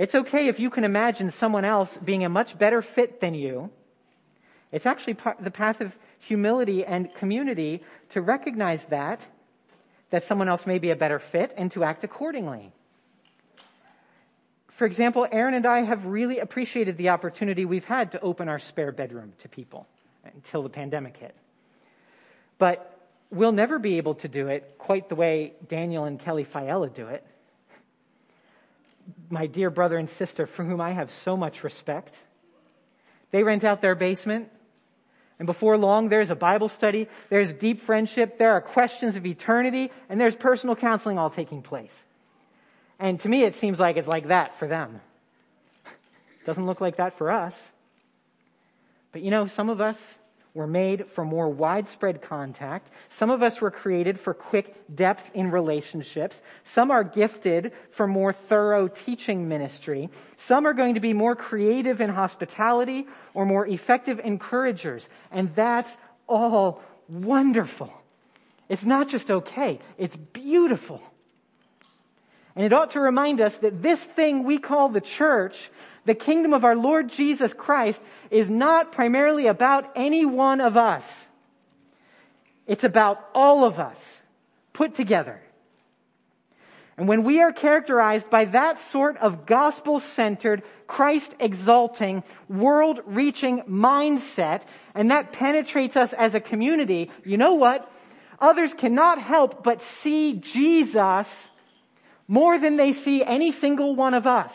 It's 0.00 0.14
okay 0.14 0.48
if 0.48 0.58
you 0.58 0.70
can 0.70 0.84
imagine 0.84 1.30
someone 1.30 1.66
else 1.66 1.94
being 2.02 2.24
a 2.24 2.30
much 2.30 2.56
better 2.56 2.80
fit 2.80 3.20
than 3.20 3.34
you. 3.34 3.68
It's 4.72 4.86
actually 4.86 5.18
the 5.42 5.50
path 5.50 5.82
of 5.82 5.92
humility 6.20 6.86
and 6.86 7.14
community 7.16 7.82
to 8.14 8.22
recognize 8.22 8.82
that, 8.88 9.20
that 10.08 10.24
someone 10.24 10.48
else 10.48 10.64
may 10.64 10.78
be 10.78 10.88
a 10.88 10.96
better 10.96 11.18
fit 11.18 11.52
and 11.54 11.70
to 11.72 11.84
act 11.84 12.02
accordingly. 12.02 12.72
For 14.78 14.86
example, 14.86 15.28
Aaron 15.30 15.52
and 15.52 15.66
I 15.66 15.82
have 15.82 16.06
really 16.06 16.38
appreciated 16.38 16.96
the 16.96 17.10
opportunity 17.10 17.66
we've 17.66 17.84
had 17.84 18.12
to 18.12 18.20
open 18.22 18.48
our 18.48 18.58
spare 18.58 18.92
bedroom 18.92 19.34
to 19.42 19.50
people 19.50 19.86
until 20.24 20.62
the 20.62 20.70
pandemic 20.70 21.18
hit. 21.18 21.34
But 22.56 22.98
we'll 23.30 23.52
never 23.52 23.78
be 23.78 23.98
able 23.98 24.14
to 24.14 24.28
do 24.28 24.48
it 24.48 24.76
quite 24.78 25.10
the 25.10 25.14
way 25.14 25.52
Daniel 25.68 26.04
and 26.04 26.18
Kelly 26.18 26.46
Fiella 26.46 26.88
do 26.88 27.08
it 27.08 27.22
my 29.28 29.46
dear 29.46 29.70
brother 29.70 29.96
and 29.96 30.10
sister 30.10 30.46
for 30.46 30.64
whom 30.64 30.80
I 30.80 30.92
have 30.92 31.10
so 31.10 31.36
much 31.36 31.64
respect. 31.64 32.14
They 33.30 33.42
rent 33.42 33.64
out 33.64 33.80
their 33.80 33.94
basement. 33.94 34.48
And 35.38 35.46
before 35.46 35.78
long, 35.78 36.08
there's 36.08 36.28
a 36.28 36.34
Bible 36.34 36.68
study, 36.68 37.08
there's 37.30 37.52
deep 37.54 37.82
friendship, 37.82 38.38
there 38.38 38.52
are 38.52 38.60
questions 38.60 39.16
of 39.16 39.24
eternity, 39.24 39.90
and 40.10 40.20
there's 40.20 40.36
personal 40.36 40.76
counseling 40.76 41.18
all 41.18 41.30
taking 41.30 41.62
place. 41.62 41.94
And 42.98 43.18
to 43.20 43.28
me, 43.28 43.44
it 43.44 43.56
seems 43.56 43.78
like 43.78 43.96
it's 43.96 44.06
like 44.06 44.28
that 44.28 44.58
for 44.58 44.68
them. 44.68 45.00
Doesn't 46.44 46.66
look 46.66 46.82
like 46.82 46.96
that 46.96 47.16
for 47.16 47.30
us. 47.30 47.54
But 49.12 49.22
you 49.22 49.30
know, 49.30 49.46
some 49.46 49.70
of 49.70 49.80
us, 49.80 49.96
were 50.54 50.66
made 50.66 51.06
for 51.14 51.24
more 51.24 51.48
widespread 51.48 52.22
contact. 52.22 52.90
Some 53.08 53.30
of 53.30 53.42
us 53.42 53.60
were 53.60 53.70
created 53.70 54.18
for 54.18 54.34
quick 54.34 54.74
depth 54.94 55.22
in 55.34 55.50
relationships. 55.50 56.36
Some 56.64 56.90
are 56.90 57.04
gifted 57.04 57.72
for 57.92 58.06
more 58.06 58.32
thorough 58.32 58.88
teaching 58.88 59.48
ministry. 59.48 60.10
Some 60.36 60.66
are 60.66 60.74
going 60.74 60.94
to 60.94 61.00
be 61.00 61.12
more 61.12 61.36
creative 61.36 62.00
in 62.00 62.10
hospitality 62.10 63.06
or 63.34 63.46
more 63.46 63.66
effective 63.66 64.20
encouragers. 64.20 65.08
And 65.30 65.54
that's 65.54 65.90
all 66.26 66.82
wonderful. 67.08 67.92
It's 68.68 68.84
not 68.84 69.08
just 69.08 69.30
okay, 69.30 69.80
it's 69.98 70.16
beautiful. 70.16 71.00
And 72.56 72.64
it 72.64 72.72
ought 72.72 72.92
to 72.92 73.00
remind 73.00 73.40
us 73.40 73.56
that 73.58 73.82
this 73.82 74.00
thing 74.00 74.44
we 74.44 74.58
call 74.58 74.88
the 74.88 75.00
church 75.00 75.70
the 76.04 76.14
kingdom 76.14 76.52
of 76.52 76.64
our 76.64 76.76
Lord 76.76 77.10
Jesus 77.10 77.52
Christ 77.52 78.00
is 78.30 78.48
not 78.48 78.92
primarily 78.92 79.46
about 79.46 79.92
any 79.96 80.24
one 80.24 80.60
of 80.60 80.76
us. 80.76 81.04
It's 82.66 82.84
about 82.84 83.18
all 83.34 83.64
of 83.64 83.78
us 83.78 83.98
put 84.72 84.94
together. 84.94 85.40
And 86.96 87.08
when 87.08 87.24
we 87.24 87.40
are 87.40 87.52
characterized 87.52 88.28
by 88.28 88.44
that 88.46 88.80
sort 88.90 89.16
of 89.16 89.46
gospel 89.46 90.00
centered, 90.00 90.62
Christ 90.86 91.34
exalting, 91.40 92.22
world 92.48 93.00
reaching 93.06 93.62
mindset, 93.62 94.62
and 94.94 95.10
that 95.10 95.32
penetrates 95.32 95.96
us 95.96 96.12
as 96.12 96.34
a 96.34 96.40
community, 96.40 97.10
you 97.24 97.38
know 97.38 97.54
what? 97.54 97.90
Others 98.38 98.74
cannot 98.74 99.20
help 99.20 99.64
but 99.64 99.82
see 100.02 100.34
Jesus 100.34 101.26
more 102.28 102.58
than 102.58 102.76
they 102.76 102.92
see 102.92 103.24
any 103.24 103.50
single 103.52 103.96
one 103.96 104.14
of 104.14 104.26
us. 104.26 104.52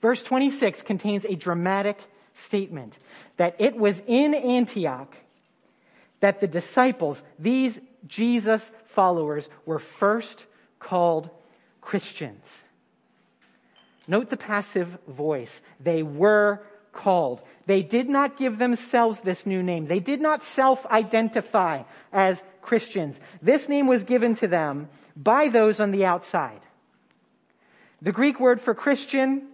Verse 0.00 0.22
26 0.22 0.82
contains 0.82 1.24
a 1.24 1.34
dramatic 1.34 1.98
statement 2.34 2.96
that 3.36 3.56
it 3.58 3.76
was 3.76 4.00
in 4.06 4.34
Antioch 4.34 5.14
that 6.20 6.40
the 6.40 6.46
disciples, 6.46 7.20
these 7.38 7.78
Jesus 8.06 8.62
followers, 8.94 9.48
were 9.64 9.78
first 9.78 10.44
called 10.78 11.30
Christians. 11.80 12.44
Note 14.08 14.30
the 14.30 14.36
passive 14.36 14.88
voice. 15.08 15.50
They 15.80 16.02
were 16.02 16.60
called. 16.92 17.42
They 17.66 17.82
did 17.82 18.08
not 18.08 18.38
give 18.38 18.58
themselves 18.58 19.20
this 19.20 19.44
new 19.44 19.62
name. 19.62 19.86
They 19.86 19.98
did 19.98 20.20
not 20.20 20.44
self-identify 20.44 21.82
as 22.12 22.42
Christians. 22.62 23.16
This 23.42 23.68
name 23.68 23.86
was 23.86 24.04
given 24.04 24.36
to 24.36 24.48
them 24.48 24.88
by 25.16 25.48
those 25.48 25.80
on 25.80 25.90
the 25.90 26.04
outside. 26.04 26.60
The 28.02 28.12
Greek 28.12 28.38
word 28.38 28.60
for 28.60 28.74
Christian 28.74 29.48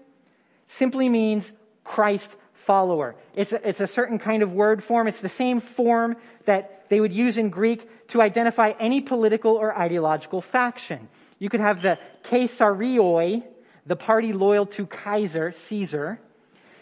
simply 0.78 1.08
means 1.08 1.50
Christ 1.84 2.28
follower. 2.66 3.16
It's 3.34 3.52
a, 3.52 3.68
it's 3.68 3.80
a 3.80 3.86
certain 3.86 4.18
kind 4.18 4.42
of 4.42 4.52
word 4.52 4.84
form. 4.84 5.08
It's 5.08 5.20
the 5.20 5.28
same 5.28 5.60
form 5.60 6.16
that 6.46 6.86
they 6.88 7.00
would 7.00 7.12
use 7.12 7.38
in 7.38 7.50
Greek 7.50 7.88
to 8.08 8.22
identify 8.22 8.72
any 8.78 9.00
political 9.00 9.52
or 9.52 9.76
ideological 9.76 10.42
faction. 10.42 11.08
You 11.38 11.48
could 11.48 11.60
have 11.60 11.82
the 11.82 11.98
Caesarioi, 12.24 13.42
the 13.86 13.96
party 13.96 14.32
loyal 14.32 14.66
to 14.66 14.86
Kaiser, 14.86 15.54
Caesar. 15.68 16.20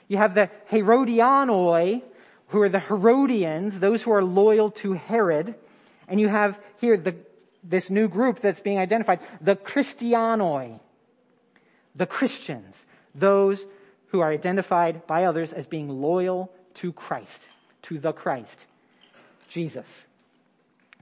You 0.08 0.18
have 0.18 0.34
the 0.34 0.50
Herodianoi, 0.70 2.02
who 2.48 2.60
are 2.62 2.68
the 2.68 2.80
Herodians, 2.80 3.78
those 3.78 4.02
who 4.02 4.12
are 4.12 4.24
loyal 4.24 4.72
to 4.72 4.92
Herod. 4.92 5.54
And 6.08 6.20
you 6.20 6.28
have 6.28 6.58
here 6.80 6.96
the, 6.96 7.14
this 7.62 7.88
new 7.88 8.08
group 8.08 8.40
that's 8.40 8.60
being 8.60 8.78
identified, 8.78 9.20
the 9.40 9.56
Christianoi, 9.56 10.80
the 11.94 12.06
Christians, 12.06 12.74
those 13.14 13.64
who 14.10 14.20
are 14.20 14.30
identified 14.30 15.06
by 15.06 15.24
others 15.24 15.52
as 15.52 15.66
being 15.66 15.88
loyal 15.88 16.50
to 16.74 16.92
Christ, 16.92 17.40
to 17.82 17.98
the 17.98 18.12
Christ, 18.12 18.56
Jesus. 19.48 19.86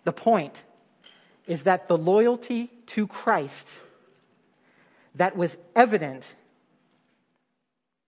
The 0.05 0.13
point 0.13 0.55
is 1.47 1.63
that 1.65 1.89
the 1.89 1.97
loyalty 1.97 2.71
to 2.89 3.07
Christ 3.07 3.67
that 5.15 5.37
was 5.37 5.57
evident 5.75 6.23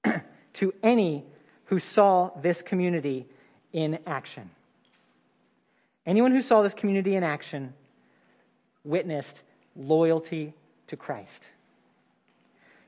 to 0.55 0.75
any 0.83 1.25
who 1.65 1.81
saw 1.81 2.31
this 2.41 2.63
community 2.63 3.27
in 3.73 3.99
action. 4.07 4.51
Anyone 6.07 6.33
who 6.33 6.43
saw 6.43 6.63
this 6.63 6.75
community 6.75 7.17
in 7.17 7.23
action 7.23 7.73
witnessed 8.85 9.41
loyalty 9.77 10.53
to 10.89 10.97
Christ. 10.97 11.43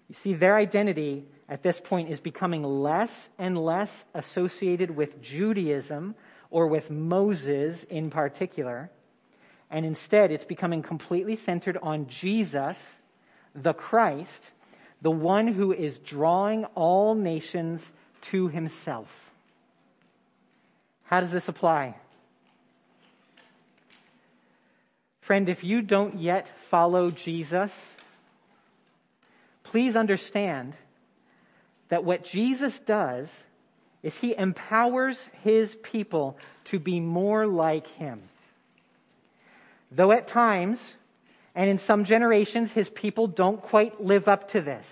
You 0.08 0.14
see, 0.14 0.34
their 0.34 0.56
identity 0.56 1.24
at 1.52 1.62
this 1.62 1.78
point 1.78 2.10
is 2.10 2.18
becoming 2.18 2.62
less 2.62 3.12
and 3.38 3.58
less 3.58 3.90
associated 4.14 4.90
with 4.90 5.20
Judaism 5.20 6.14
or 6.50 6.66
with 6.66 6.90
Moses 6.90 7.76
in 7.90 8.08
particular. 8.08 8.90
And 9.70 9.84
instead, 9.84 10.32
it's 10.32 10.44
becoming 10.44 10.82
completely 10.82 11.36
centered 11.36 11.76
on 11.82 12.06
Jesus, 12.06 12.78
the 13.54 13.74
Christ, 13.74 14.30
the 15.02 15.10
one 15.10 15.46
who 15.46 15.74
is 15.74 15.98
drawing 15.98 16.64
all 16.74 17.14
nations 17.14 17.82
to 18.30 18.48
himself. 18.48 19.08
How 21.02 21.20
does 21.20 21.32
this 21.32 21.48
apply? 21.48 21.96
Friend, 25.20 25.46
if 25.50 25.62
you 25.62 25.82
don't 25.82 26.18
yet 26.18 26.46
follow 26.70 27.10
Jesus, 27.10 27.70
please 29.64 29.96
understand 29.96 30.72
that 31.92 32.04
what 32.04 32.24
Jesus 32.24 32.72
does 32.86 33.28
is 34.02 34.14
he 34.14 34.34
empowers 34.34 35.18
his 35.42 35.76
people 35.82 36.38
to 36.64 36.78
be 36.78 37.00
more 37.00 37.46
like 37.46 37.86
him. 37.86 38.22
Though 39.90 40.10
at 40.10 40.26
times, 40.26 40.78
and 41.54 41.68
in 41.68 41.78
some 41.78 42.04
generations, 42.04 42.70
his 42.70 42.88
people 42.88 43.26
don't 43.26 43.60
quite 43.60 44.00
live 44.00 44.26
up 44.26 44.52
to 44.52 44.62
this. 44.62 44.86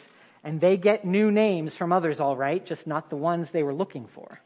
And 0.44 0.60
they 0.60 0.76
get 0.76 1.06
new 1.06 1.30
names 1.30 1.74
from 1.74 1.90
others, 1.90 2.20
all 2.20 2.36
right, 2.36 2.62
just 2.66 2.86
not 2.86 3.08
the 3.08 3.16
ones 3.16 3.50
they 3.50 3.62
were 3.62 3.72
looking 3.72 4.06
for. 4.14 4.38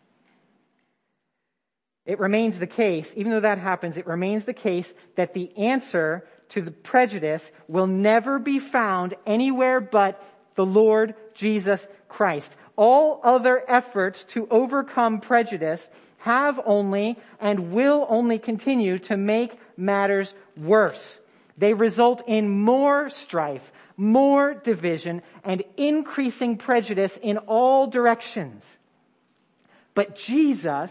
It 2.06 2.20
remains 2.20 2.56
the 2.56 2.68
case, 2.68 3.12
even 3.16 3.32
though 3.32 3.40
that 3.40 3.58
happens, 3.58 3.96
it 3.96 4.06
remains 4.06 4.44
the 4.44 4.54
case 4.54 4.86
that 5.16 5.34
the 5.34 5.50
answer 5.56 6.24
to 6.50 6.62
the 6.62 6.70
prejudice 6.70 7.50
will 7.66 7.88
never 7.88 8.38
be 8.38 8.60
found 8.60 9.16
anywhere 9.26 9.80
but 9.80 10.22
the 10.54 10.64
Lord 10.64 11.14
Jesus 11.34 11.84
Christ. 12.14 12.50
All 12.76 13.20
other 13.24 13.62
efforts 13.68 14.24
to 14.28 14.46
overcome 14.50 15.20
prejudice 15.20 15.80
have 16.18 16.60
only 16.64 17.18
and 17.40 17.72
will 17.72 18.06
only 18.08 18.38
continue 18.38 18.98
to 19.00 19.16
make 19.16 19.58
matters 19.76 20.32
worse. 20.56 21.18
They 21.58 21.74
result 21.74 22.22
in 22.28 22.48
more 22.48 23.10
strife, 23.10 23.62
more 23.96 24.54
division, 24.54 25.22
and 25.44 25.62
increasing 25.76 26.56
prejudice 26.56 27.16
in 27.20 27.38
all 27.38 27.88
directions. 27.88 28.64
But 29.94 30.16
Jesus 30.16 30.90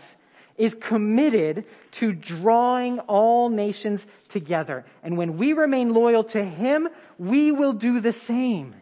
is 0.57 0.75
committed 0.75 1.65
to 1.93 2.11
drawing 2.11 2.99
all 2.99 3.49
nations 3.49 4.05
together. 4.29 4.85
And 5.03 5.17
when 5.17 5.37
we 5.37 5.53
remain 5.53 5.93
loyal 5.93 6.25
to 6.25 6.43
Him, 6.43 6.89
we 7.17 7.51
will 7.51 7.73
do 7.73 8.01
the 8.01 8.13
same. 8.13 8.75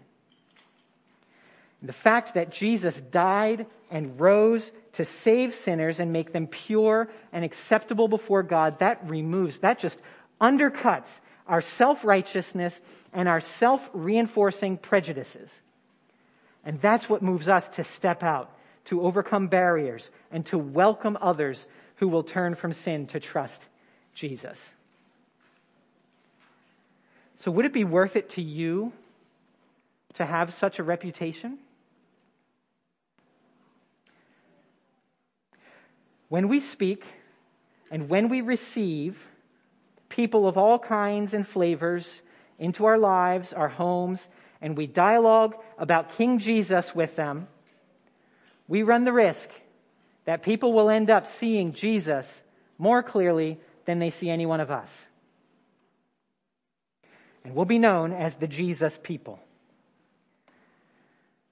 The 1.82 1.94
fact 1.94 2.36
that 2.36 2.52
Jesus 2.52 2.96
died 3.12 3.66
and 3.90 4.20
rose 4.20 4.72
to 4.94 5.06
save 5.06 5.56
sinners 5.56 6.00
and 6.00 6.14
make 6.14 6.32
them 6.32 6.48
pure 6.48 7.10
and 7.34 7.44
acceptable 7.44 8.08
before 8.08 8.44
God, 8.44 8.80
that 8.80 9.10
removes, 9.10 9.58
that 9.60 9.80
just 9.80 9.98
undercuts 10.40 11.10
our 11.48 11.62
self-righteousness 11.62 12.80
and 13.14 13.28
our 13.28 13.42
self-reinforcing 13.42 14.78
prejudices. 14.78 15.50
And 16.64 16.80
that's 16.82 17.10
what 17.10 17.24
moves 17.24 17.48
us 17.48 17.68
to 17.70 17.84
step 17.84 18.22
out 18.22 18.52
to 18.86 19.02
overcome 19.02 19.48
barriers, 19.48 20.10
and 20.32 20.46
to 20.48 20.58
welcome 20.58 21.18
others 21.22 21.66
who 21.98 22.08
will 22.08 22.24
turn 22.24 22.56
from 22.56 22.74
sin 22.74 23.08
to 23.08 23.20
trust 23.20 23.62
Jesus. 24.16 24.58
So, 27.38 27.52
would 27.52 27.66
it 27.66 27.74
be 27.74 27.84
worth 27.84 28.16
it 28.16 28.32
to 28.32 28.42
you 28.42 28.92
to 30.16 30.26
have 30.26 30.54
such 30.54 30.80
a 30.80 30.84
reputation? 30.84 31.60
When 36.32 36.48
we 36.48 36.62
speak 36.62 37.04
and 37.92 38.08
when 38.08 38.30
we 38.30 38.40
receive 38.40 39.18
people 40.08 40.48
of 40.48 40.58
all 40.58 40.80
kinds 40.80 41.34
and 41.34 41.46
flavors 41.46 42.08
into 42.58 42.86
our 42.86 42.98
lives, 42.98 43.52
our 43.52 43.68
homes, 43.68 44.22
and 44.62 44.78
we 44.78 44.88
dialogue 44.88 45.58
about 45.78 46.16
King 46.16 46.40
Jesus 46.40 46.96
with 46.96 47.18
them, 47.18 47.50
we 48.70 48.82
run 48.82 49.04
the 49.04 49.12
risk 49.12 49.50
that 50.24 50.42
people 50.42 50.72
will 50.72 50.90
end 50.90 51.10
up 51.10 51.28
seeing 51.38 51.74
Jesus 51.74 52.26
more 52.78 53.04
clearly 53.04 53.60
than 53.84 54.00
they 54.00 54.12
see 54.12 54.30
any 54.30 54.46
one 54.46 54.62
of 54.62 54.72
us. 54.72 54.90
And 57.44 57.54
we'll 57.54 57.66
be 57.66 57.78
known 57.78 58.14
as 58.14 58.34
the 58.36 58.48
Jesus 58.48 58.98
people. 59.04 59.38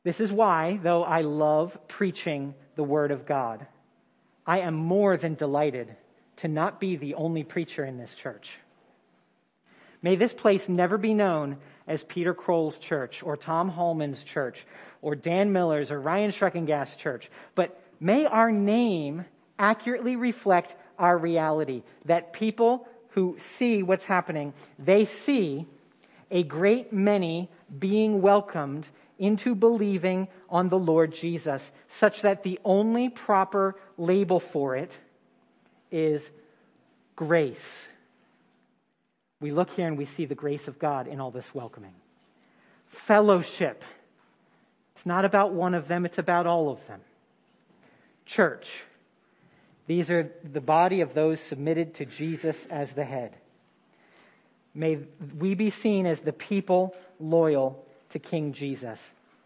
This 0.06 0.22
is 0.22 0.32
why, 0.32 0.80
though 0.82 1.04
I 1.04 1.20
love 1.20 1.78
preaching 1.90 2.54
the 2.78 2.84
Word 2.84 3.12
of 3.12 3.26
God, 3.26 3.68
I 4.50 4.62
am 4.62 4.74
more 4.74 5.16
than 5.16 5.36
delighted 5.36 5.96
to 6.38 6.48
not 6.48 6.80
be 6.80 6.96
the 6.96 7.14
only 7.14 7.44
preacher 7.44 7.86
in 7.86 8.00
this 8.00 8.16
church. 8.16 8.50
May 10.02 10.16
this 10.16 10.34
place 10.34 10.68
never 10.68 10.98
be 10.98 11.14
known 11.14 11.58
as 11.88 12.02
Peter 12.02 12.34
Kroll's 12.34 12.80
church 12.80 13.22
or 13.22 13.38
Tom 13.38 13.70
Holman's 13.70 14.24
church 14.24 14.66
or 15.04 15.14
Dan 15.14 15.52
Miller's 15.54 15.92
or 15.92 16.02
Ryan 16.02 16.32
Schreckengast's 16.32 16.96
church, 16.96 17.30
but 17.54 17.80
may 18.00 18.26
our 18.26 18.52
name 18.52 19.24
accurately 19.60 20.16
reflect 20.16 20.74
our 20.98 21.16
reality. 21.16 21.84
That 22.06 22.34
people 22.34 22.88
who 23.10 23.38
see 23.60 23.84
what's 23.84 24.06
happening, 24.06 24.54
they 24.80 25.06
see 25.06 25.68
a 26.32 26.42
great 26.42 26.92
many 26.92 27.52
being 27.78 28.20
welcomed 28.20 28.90
into 29.20 29.54
believing 29.54 30.30
on 30.50 30.70
the 30.70 30.80
Lord 30.80 31.14
Jesus, 31.14 31.62
such 32.00 32.22
that 32.22 32.42
the 32.42 32.60
only 32.64 33.10
proper 33.10 33.76
label 33.98 34.40
for 34.40 34.78
it 34.78 34.92
is 35.92 36.24
grace. 37.16 37.60
We 39.42 39.52
look 39.52 39.70
here 39.72 39.88
and 39.88 39.98
we 39.98 40.06
see 40.06 40.26
the 40.26 40.36
grace 40.36 40.68
of 40.68 40.80
God 40.80 41.08
in 41.08 41.20
all 41.20 41.32
this 41.32 41.54
welcoming. 41.54 41.94
Fellowship. 43.08 43.84
It's 44.96 45.06
not 45.06 45.26
about 45.26 45.54
one 45.54 45.74
of 45.76 45.88
them, 45.88 46.06
it's 46.06 46.18
about 46.18 46.48
all 46.48 46.72
of 46.72 46.80
them. 46.88 47.02
Church. 48.26 48.68
These 49.88 50.12
are 50.12 50.32
the 50.44 50.62
body 50.62 51.02
of 51.02 51.14
those 51.14 51.40
submitted 51.40 51.96
to 51.96 52.06
Jesus 52.06 52.56
as 52.70 52.90
the 52.92 53.04
head. 53.04 53.36
May 54.74 55.00
we 55.38 55.56
be 55.56 55.72
seen 55.72 56.06
as 56.06 56.20
the 56.20 56.32
people 56.32 56.96
loyal 57.20 57.86
to 58.12 58.20
King 58.20 58.54
Jesus. 58.54 59.00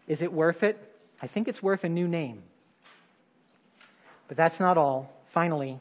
Is 0.06 0.22
it 0.22 0.32
worth 0.32 0.62
it? 0.62 0.78
I 1.20 1.26
think 1.26 1.48
it's 1.48 1.62
worth 1.62 1.84
a 1.84 1.88
new 1.88 2.08
name. 2.08 2.42
But 4.28 4.36
that's 4.36 4.58
not 4.60 4.78
all. 4.78 5.10
Finally, 5.32 5.80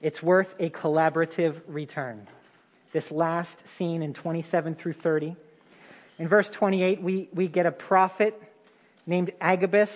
it's 0.00 0.22
worth 0.22 0.48
a 0.58 0.70
collaborative 0.70 1.60
return. 1.66 2.26
This 2.92 3.10
last 3.10 3.56
scene 3.76 4.02
in 4.02 4.14
27 4.14 4.74
through 4.74 4.92
30. 4.94 5.36
In 6.18 6.28
verse 6.28 6.48
28, 6.50 7.02
we, 7.02 7.28
we 7.32 7.48
get 7.48 7.66
a 7.66 7.72
prophet 7.72 8.40
named 9.06 9.32
Agabus 9.40 9.90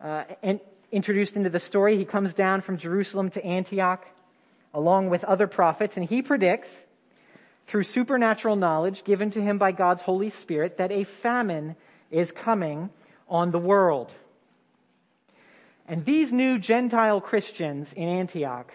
uh, 0.00 0.24
and 0.42 0.60
introduced 0.90 1.36
into 1.36 1.48
the 1.48 1.58
story. 1.58 1.96
He 1.96 2.04
comes 2.04 2.34
down 2.34 2.60
from 2.60 2.76
Jerusalem 2.76 3.30
to 3.30 3.44
Antioch 3.44 4.04
along 4.74 5.10
with 5.10 5.24
other 5.24 5.46
prophets, 5.46 5.96
and 5.96 6.04
he 6.04 6.22
predicts 6.22 6.68
through 7.72 7.84
supernatural 7.84 8.54
knowledge 8.54 9.02
given 9.02 9.30
to 9.30 9.40
him 9.40 9.56
by 9.56 9.72
God's 9.72 10.02
Holy 10.02 10.28
Spirit 10.28 10.76
that 10.76 10.92
a 10.92 11.04
famine 11.04 11.74
is 12.10 12.30
coming 12.30 12.90
on 13.30 13.50
the 13.50 13.58
world. 13.58 14.12
And 15.88 16.04
these 16.04 16.30
new 16.30 16.58
Gentile 16.58 17.22
Christians 17.22 17.90
in 17.96 18.06
Antioch 18.06 18.70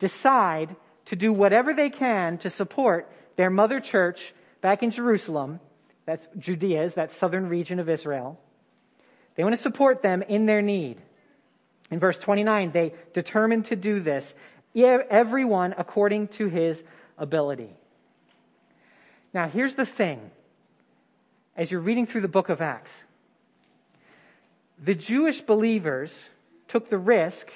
decide 0.00 0.74
to 1.04 1.14
do 1.14 1.32
whatever 1.32 1.74
they 1.74 1.90
can 1.90 2.38
to 2.38 2.50
support 2.50 3.08
their 3.36 3.50
mother 3.50 3.78
church 3.78 4.34
back 4.60 4.82
in 4.82 4.90
Jerusalem, 4.90 5.60
that's 6.04 6.26
Judea, 6.36 6.86
is 6.86 6.94
that 6.94 7.14
southern 7.14 7.48
region 7.48 7.78
of 7.78 7.88
Israel. 7.88 8.40
They 9.36 9.44
want 9.44 9.54
to 9.54 9.62
support 9.62 10.02
them 10.02 10.22
in 10.22 10.46
their 10.46 10.60
need. 10.60 11.00
In 11.88 12.00
verse 12.00 12.18
29, 12.18 12.72
they 12.72 12.94
determine 13.12 13.62
to 13.64 13.76
do 13.76 14.00
this, 14.00 14.24
everyone 14.74 15.76
according 15.78 16.26
to 16.28 16.48
his 16.48 16.82
ability. 17.16 17.70
Now, 19.34 19.48
here's 19.48 19.74
the 19.74 19.84
thing 19.84 20.30
as 21.56 21.70
you're 21.70 21.80
reading 21.80 22.06
through 22.06 22.20
the 22.20 22.28
book 22.28 22.48
of 22.48 22.60
Acts. 22.60 22.90
The 24.82 24.94
Jewish 24.94 25.40
believers 25.40 26.12
took 26.68 26.88
the 26.88 26.98
risk 26.98 27.48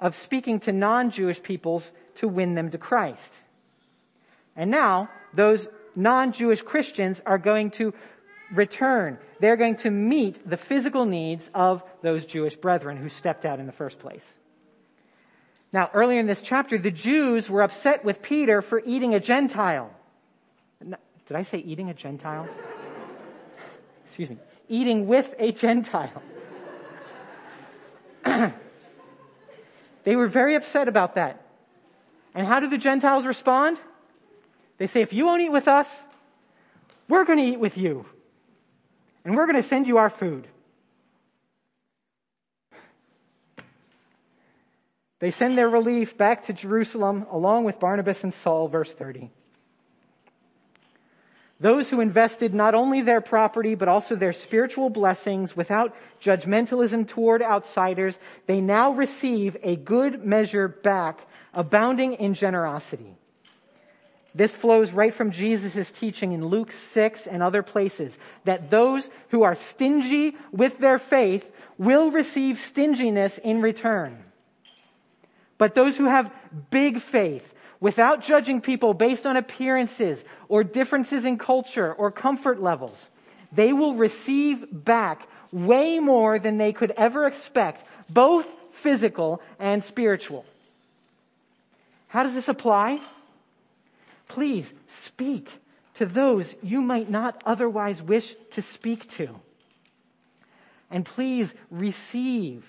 of 0.00 0.16
speaking 0.16 0.60
to 0.60 0.72
non-Jewish 0.72 1.42
peoples 1.42 1.90
to 2.16 2.28
win 2.28 2.54
them 2.54 2.70
to 2.72 2.78
Christ. 2.78 3.32
And 4.56 4.70
now, 4.70 5.08
those 5.32 5.66
non-Jewish 5.94 6.62
Christians 6.62 7.20
are 7.24 7.38
going 7.38 7.70
to 7.72 7.94
return. 8.52 9.18
They're 9.40 9.56
going 9.56 9.76
to 9.78 9.90
meet 9.90 10.48
the 10.48 10.56
physical 10.56 11.04
needs 11.04 11.48
of 11.54 11.82
those 12.02 12.24
Jewish 12.26 12.56
brethren 12.56 12.96
who 12.96 13.08
stepped 13.08 13.44
out 13.44 13.60
in 13.60 13.66
the 13.66 13.72
first 13.72 13.98
place. 13.98 14.24
Now, 15.72 15.90
earlier 15.94 16.20
in 16.20 16.26
this 16.26 16.42
chapter, 16.42 16.78
the 16.78 16.90
Jews 16.90 17.48
were 17.48 17.62
upset 17.62 18.04
with 18.04 18.22
Peter 18.22 18.60
for 18.62 18.80
eating 18.84 19.14
a 19.14 19.20
Gentile. 19.20 19.90
Did 20.80 21.36
I 21.36 21.42
say 21.42 21.58
eating 21.58 21.90
a 21.90 21.94
Gentile? 21.94 22.48
Excuse 24.04 24.30
me. 24.30 24.38
Eating 24.68 25.06
with 25.08 25.26
a 25.38 25.52
Gentile. 25.52 26.22
they 30.04 30.16
were 30.16 30.28
very 30.28 30.54
upset 30.54 30.88
about 30.88 31.16
that. 31.16 31.42
And 32.34 32.46
how 32.46 32.60
do 32.60 32.68
the 32.68 32.78
Gentiles 32.78 33.26
respond? 33.26 33.78
They 34.78 34.86
say, 34.86 35.00
if 35.00 35.12
you 35.12 35.26
won't 35.26 35.42
eat 35.42 35.50
with 35.50 35.68
us, 35.68 35.88
we're 37.08 37.24
going 37.24 37.38
to 37.38 37.44
eat 37.44 37.58
with 37.58 37.76
you. 37.76 38.04
And 39.24 39.34
we're 39.34 39.46
going 39.46 39.60
to 39.60 39.68
send 39.68 39.86
you 39.86 39.98
our 39.98 40.10
food. 40.10 40.46
They 45.18 45.30
send 45.30 45.56
their 45.56 45.68
relief 45.68 46.16
back 46.16 46.46
to 46.46 46.52
Jerusalem 46.52 47.26
along 47.32 47.64
with 47.64 47.80
Barnabas 47.80 48.22
and 48.22 48.34
Saul, 48.34 48.68
verse 48.68 48.92
30. 48.92 49.30
Those 51.58 51.88
who 51.88 52.00
invested 52.00 52.52
not 52.52 52.74
only 52.74 53.00
their 53.00 53.22
property, 53.22 53.74
but 53.74 53.88
also 53.88 54.14
their 54.14 54.34
spiritual 54.34 54.90
blessings 54.90 55.56
without 55.56 55.94
judgmentalism 56.20 57.08
toward 57.08 57.42
outsiders, 57.42 58.18
they 58.46 58.60
now 58.60 58.92
receive 58.92 59.56
a 59.62 59.76
good 59.76 60.24
measure 60.24 60.68
back, 60.68 61.26
abounding 61.54 62.14
in 62.14 62.34
generosity. 62.34 63.16
This 64.34 64.52
flows 64.52 64.92
right 64.92 65.14
from 65.14 65.30
Jesus' 65.30 65.90
teaching 65.92 66.32
in 66.32 66.44
Luke 66.44 66.70
6 66.92 67.26
and 67.26 67.42
other 67.42 67.62
places 67.62 68.12
that 68.44 68.70
those 68.70 69.08
who 69.30 69.42
are 69.42 69.54
stingy 69.54 70.36
with 70.52 70.78
their 70.78 70.98
faith 70.98 71.42
will 71.78 72.10
receive 72.10 72.58
stinginess 72.58 73.38
in 73.38 73.62
return. 73.62 74.22
But 75.56 75.74
those 75.74 75.96
who 75.96 76.04
have 76.04 76.30
big 76.70 77.00
faith, 77.00 77.44
without 77.80 78.22
judging 78.22 78.60
people 78.60 78.94
based 78.94 79.26
on 79.26 79.36
appearances 79.36 80.18
or 80.48 80.64
differences 80.64 81.24
in 81.24 81.38
culture 81.38 81.92
or 81.92 82.10
comfort 82.10 82.62
levels, 82.62 83.08
they 83.52 83.72
will 83.72 83.94
receive 83.94 84.66
back 84.72 85.26
way 85.52 85.98
more 85.98 86.38
than 86.38 86.58
they 86.58 86.72
could 86.72 86.92
ever 86.96 87.26
expect, 87.26 87.84
both 88.08 88.46
physical 88.82 89.40
and 89.58 89.84
spiritual. 89.84 90.44
How 92.08 92.22
does 92.22 92.34
this 92.34 92.48
apply? 92.48 93.00
Please 94.28 94.72
speak 94.88 95.50
to 95.94 96.06
those 96.06 96.54
you 96.62 96.80
might 96.80 97.10
not 97.10 97.42
otherwise 97.46 98.02
wish 98.02 98.34
to 98.52 98.62
speak 98.62 99.10
to. 99.12 99.28
And 100.90 101.04
please 101.04 101.52
receive 101.70 102.64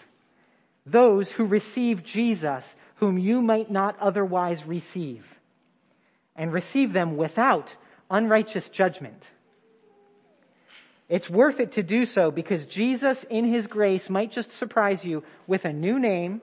those 0.86 1.30
who 1.30 1.46
receive 1.46 2.04
Jesus, 2.04 2.64
whom 2.98 3.18
you 3.18 3.42
might 3.42 3.72
not 3.72 3.98
otherwise 4.00 4.64
receive. 4.66 5.26
And 6.36 6.54
receive 6.54 6.94
them 6.94 7.18
without 7.18 7.74
unrighteous 8.12 8.70
judgment. 8.70 9.24
It's 11.10 11.30
worth 11.30 11.60
it 11.60 11.74
to 11.74 11.84
do 11.84 12.06
so 12.06 12.30
because 12.32 12.66
Jesus, 12.66 13.24
in 13.30 13.46
His 13.46 13.66
grace, 13.66 14.10
might 14.10 14.32
just 14.32 14.52
surprise 14.52 15.04
you 15.04 15.24
with 15.48 15.66
a 15.66 15.74
new 15.74 15.98
name 16.00 16.42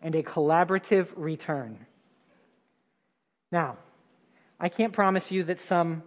and 0.00 0.14
a 0.14 0.22
collaborative 0.22 1.08
return. 1.16 1.78
Now, 3.50 3.76
I 4.60 4.68
can't 4.68 4.92
promise 4.92 5.30
you 5.30 5.44
that 5.44 5.60
some 5.62 6.02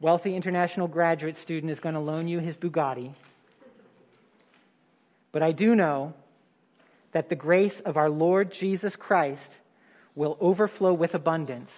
wealthy 0.00 0.34
international 0.34 0.88
graduate 0.88 1.38
student 1.38 1.72
is 1.72 1.80
going 1.80 1.94
to 1.94 2.00
loan 2.00 2.28
you 2.28 2.38
his 2.38 2.56
Bugatti. 2.56 3.12
But 5.32 5.42
I 5.42 5.52
do 5.52 5.74
know 5.74 6.14
that 7.12 7.28
the 7.28 7.34
grace 7.34 7.80
of 7.84 7.96
our 7.96 8.10
Lord 8.10 8.52
Jesus 8.52 8.94
Christ 8.96 9.50
will 10.14 10.36
overflow 10.40 10.92
with 10.92 11.14
abundance 11.14 11.70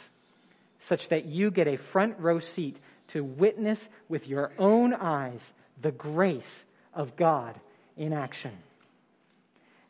such 0.88 1.08
that 1.10 1.26
you 1.26 1.50
get 1.50 1.68
a 1.68 1.76
front 1.76 2.18
row 2.18 2.40
seat 2.40 2.76
to 3.08 3.22
witness 3.22 3.78
with 4.08 4.26
your 4.26 4.52
own 4.58 4.94
eyes 4.94 5.40
the 5.82 5.90
grace 5.90 6.64
of 6.94 7.16
God 7.16 7.54
in 7.96 8.12
action. 8.12 8.52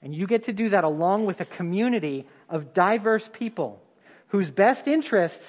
And 0.02 0.14
you 0.14 0.26
get 0.26 0.44
to 0.44 0.52
do 0.52 0.70
that 0.70 0.84
along 0.84 1.26
with 1.26 1.40
a 1.40 1.44
community 1.44 2.26
of 2.48 2.72
diverse 2.74 3.28
people 3.32 3.80
whose 4.28 4.50
best 4.50 4.86
interests 4.86 5.46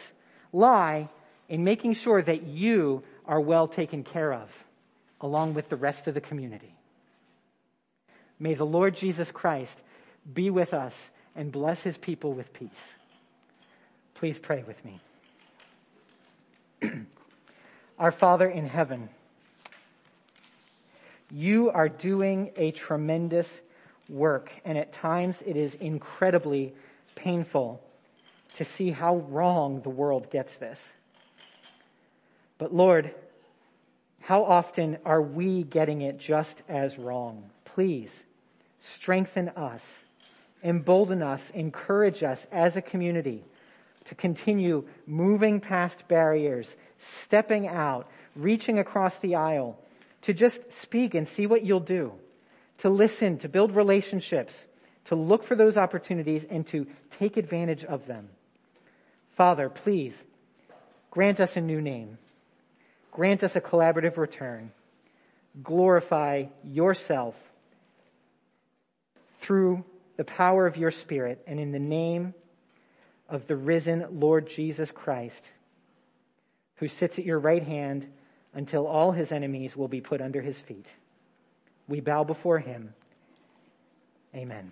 lie 0.51 1.09
in 1.47 1.63
making 1.63 1.95
sure 1.95 2.21
that 2.21 2.43
you 2.43 3.03
are 3.25 3.39
well 3.39 3.67
taken 3.67 4.03
care 4.03 4.33
of, 4.33 4.49
along 5.21 5.53
with 5.53 5.69
the 5.69 5.75
rest 5.75 6.07
of 6.07 6.13
the 6.13 6.21
community. 6.21 6.75
May 8.41 8.55
the 8.55 8.65
Lord 8.65 8.95
Jesus 8.95 9.29
Christ 9.29 9.83
be 10.33 10.49
with 10.49 10.73
us 10.73 10.95
and 11.35 11.51
bless 11.51 11.79
his 11.81 11.95
people 11.95 12.33
with 12.33 12.51
peace. 12.53 12.69
Please 14.15 14.39
pray 14.39 14.63
with 14.65 14.83
me. 14.83 14.99
Our 17.99 18.11
Father 18.11 18.49
in 18.49 18.65
heaven, 18.65 19.09
you 21.29 21.69
are 21.69 21.87
doing 21.87 22.49
a 22.57 22.71
tremendous 22.71 23.47
work, 24.09 24.51
and 24.65 24.75
at 24.75 24.91
times 24.91 25.43
it 25.45 25.55
is 25.55 25.75
incredibly 25.75 26.73
painful 27.13 27.79
to 28.57 28.65
see 28.65 28.89
how 28.89 29.17
wrong 29.17 29.81
the 29.81 29.89
world 29.91 30.31
gets 30.31 30.57
this. 30.57 30.79
But 32.57 32.73
Lord, 32.73 33.13
how 34.19 34.43
often 34.45 34.97
are 35.05 35.21
we 35.21 35.61
getting 35.61 36.01
it 36.01 36.17
just 36.17 36.63
as 36.67 36.97
wrong? 36.97 37.43
Please 37.65 38.09
strengthen 38.81 39.49
us, 39.49 39.81
embolden 40.63 41.21
us, 41.21 41.41
encourage 41.53 42.23
us 42.23 42.39
as 42.51 42.75
a 42.75 42.81
community 42.81 43.43
to 44.05 44.15
continue 44.15 44.87
moving 45.05 45.59
past 45.59 46.07
barriers, 46.07 46.67
stepping 47.23 47.67
out, 47.67 48.09
reaching 48.35 48.79
across 48.79 49.17
the 49.19 49.35
aisle, 49.35 49.77
to 50.23 50.33
just 50.33 50.59
speak 50.81 51.15
and 51.15 51.27
see 51.29 51.45
what 51.47 51.63
you'll 51.63 51.79
do, 51.79 52.11
to 52.79 52.89
listen, 52.89 53.37
to 53.39 53.49
build 53.49 53.75
relationships, 53.75 54.53
to 55.05 55.15
look 55.15 55.43
for 55.43 55.55
those 55.55 55.77
opportunities 55.77 56.43
and 56.49 56.65
to 56.67 56.85
take 57.19 57.37
advantage 57.37 57.83
of 57.83 58.05
them. 58.07 58.29
Father, 59.35 59.69
please 59.69 60.13
grant 61.09 61.39
us 61.39 61.55
a 61.55 61.61
new 61.61 61.81
name. 61.81 62.17
Grant 63.11 63.43
us 63.43 63.55
a 63.55 63.61
collaborative 63.61 64.17
return. 64.17 64.71
Glorify 65.63 66.45
yourself 66.63 67.35
through 69.41 69.83
the 70.17 70.23
power 70.23 70.67
of 70.67 70.77
your 70.77 70.91
Spirit 70.91 71.43
and 71.47 71.59
in 71.59 71.71
the 71.71 71.79
name 71.79 72.33
of 73.29 73.47
the 73.47 73.55
risen 73.55 74.05
Lord 74.11 74.47
Jesus 74.47 74.91
Christ, 74.91 75.41
who 76.75 76.87
sits 76.87 77.17
at 77.17 77.25
your 77.25 77.39
right 77.39 77.63
hand 77.63 78.07
until 78.53 78.85
all 78.85 79.11
his 79.11 79.31
enemies 79.31 79.75
will 79.75 79.87
be 79.87 80.01
put 80.01 80.21
under 80.21 80.41
his 80.41 80.59
feet. 80.59 80.85
We 81.87 82.01
bow 82.01 82.23
before 82.23 82.59
him. 82.59 82.93
Amen. 84.35 84.71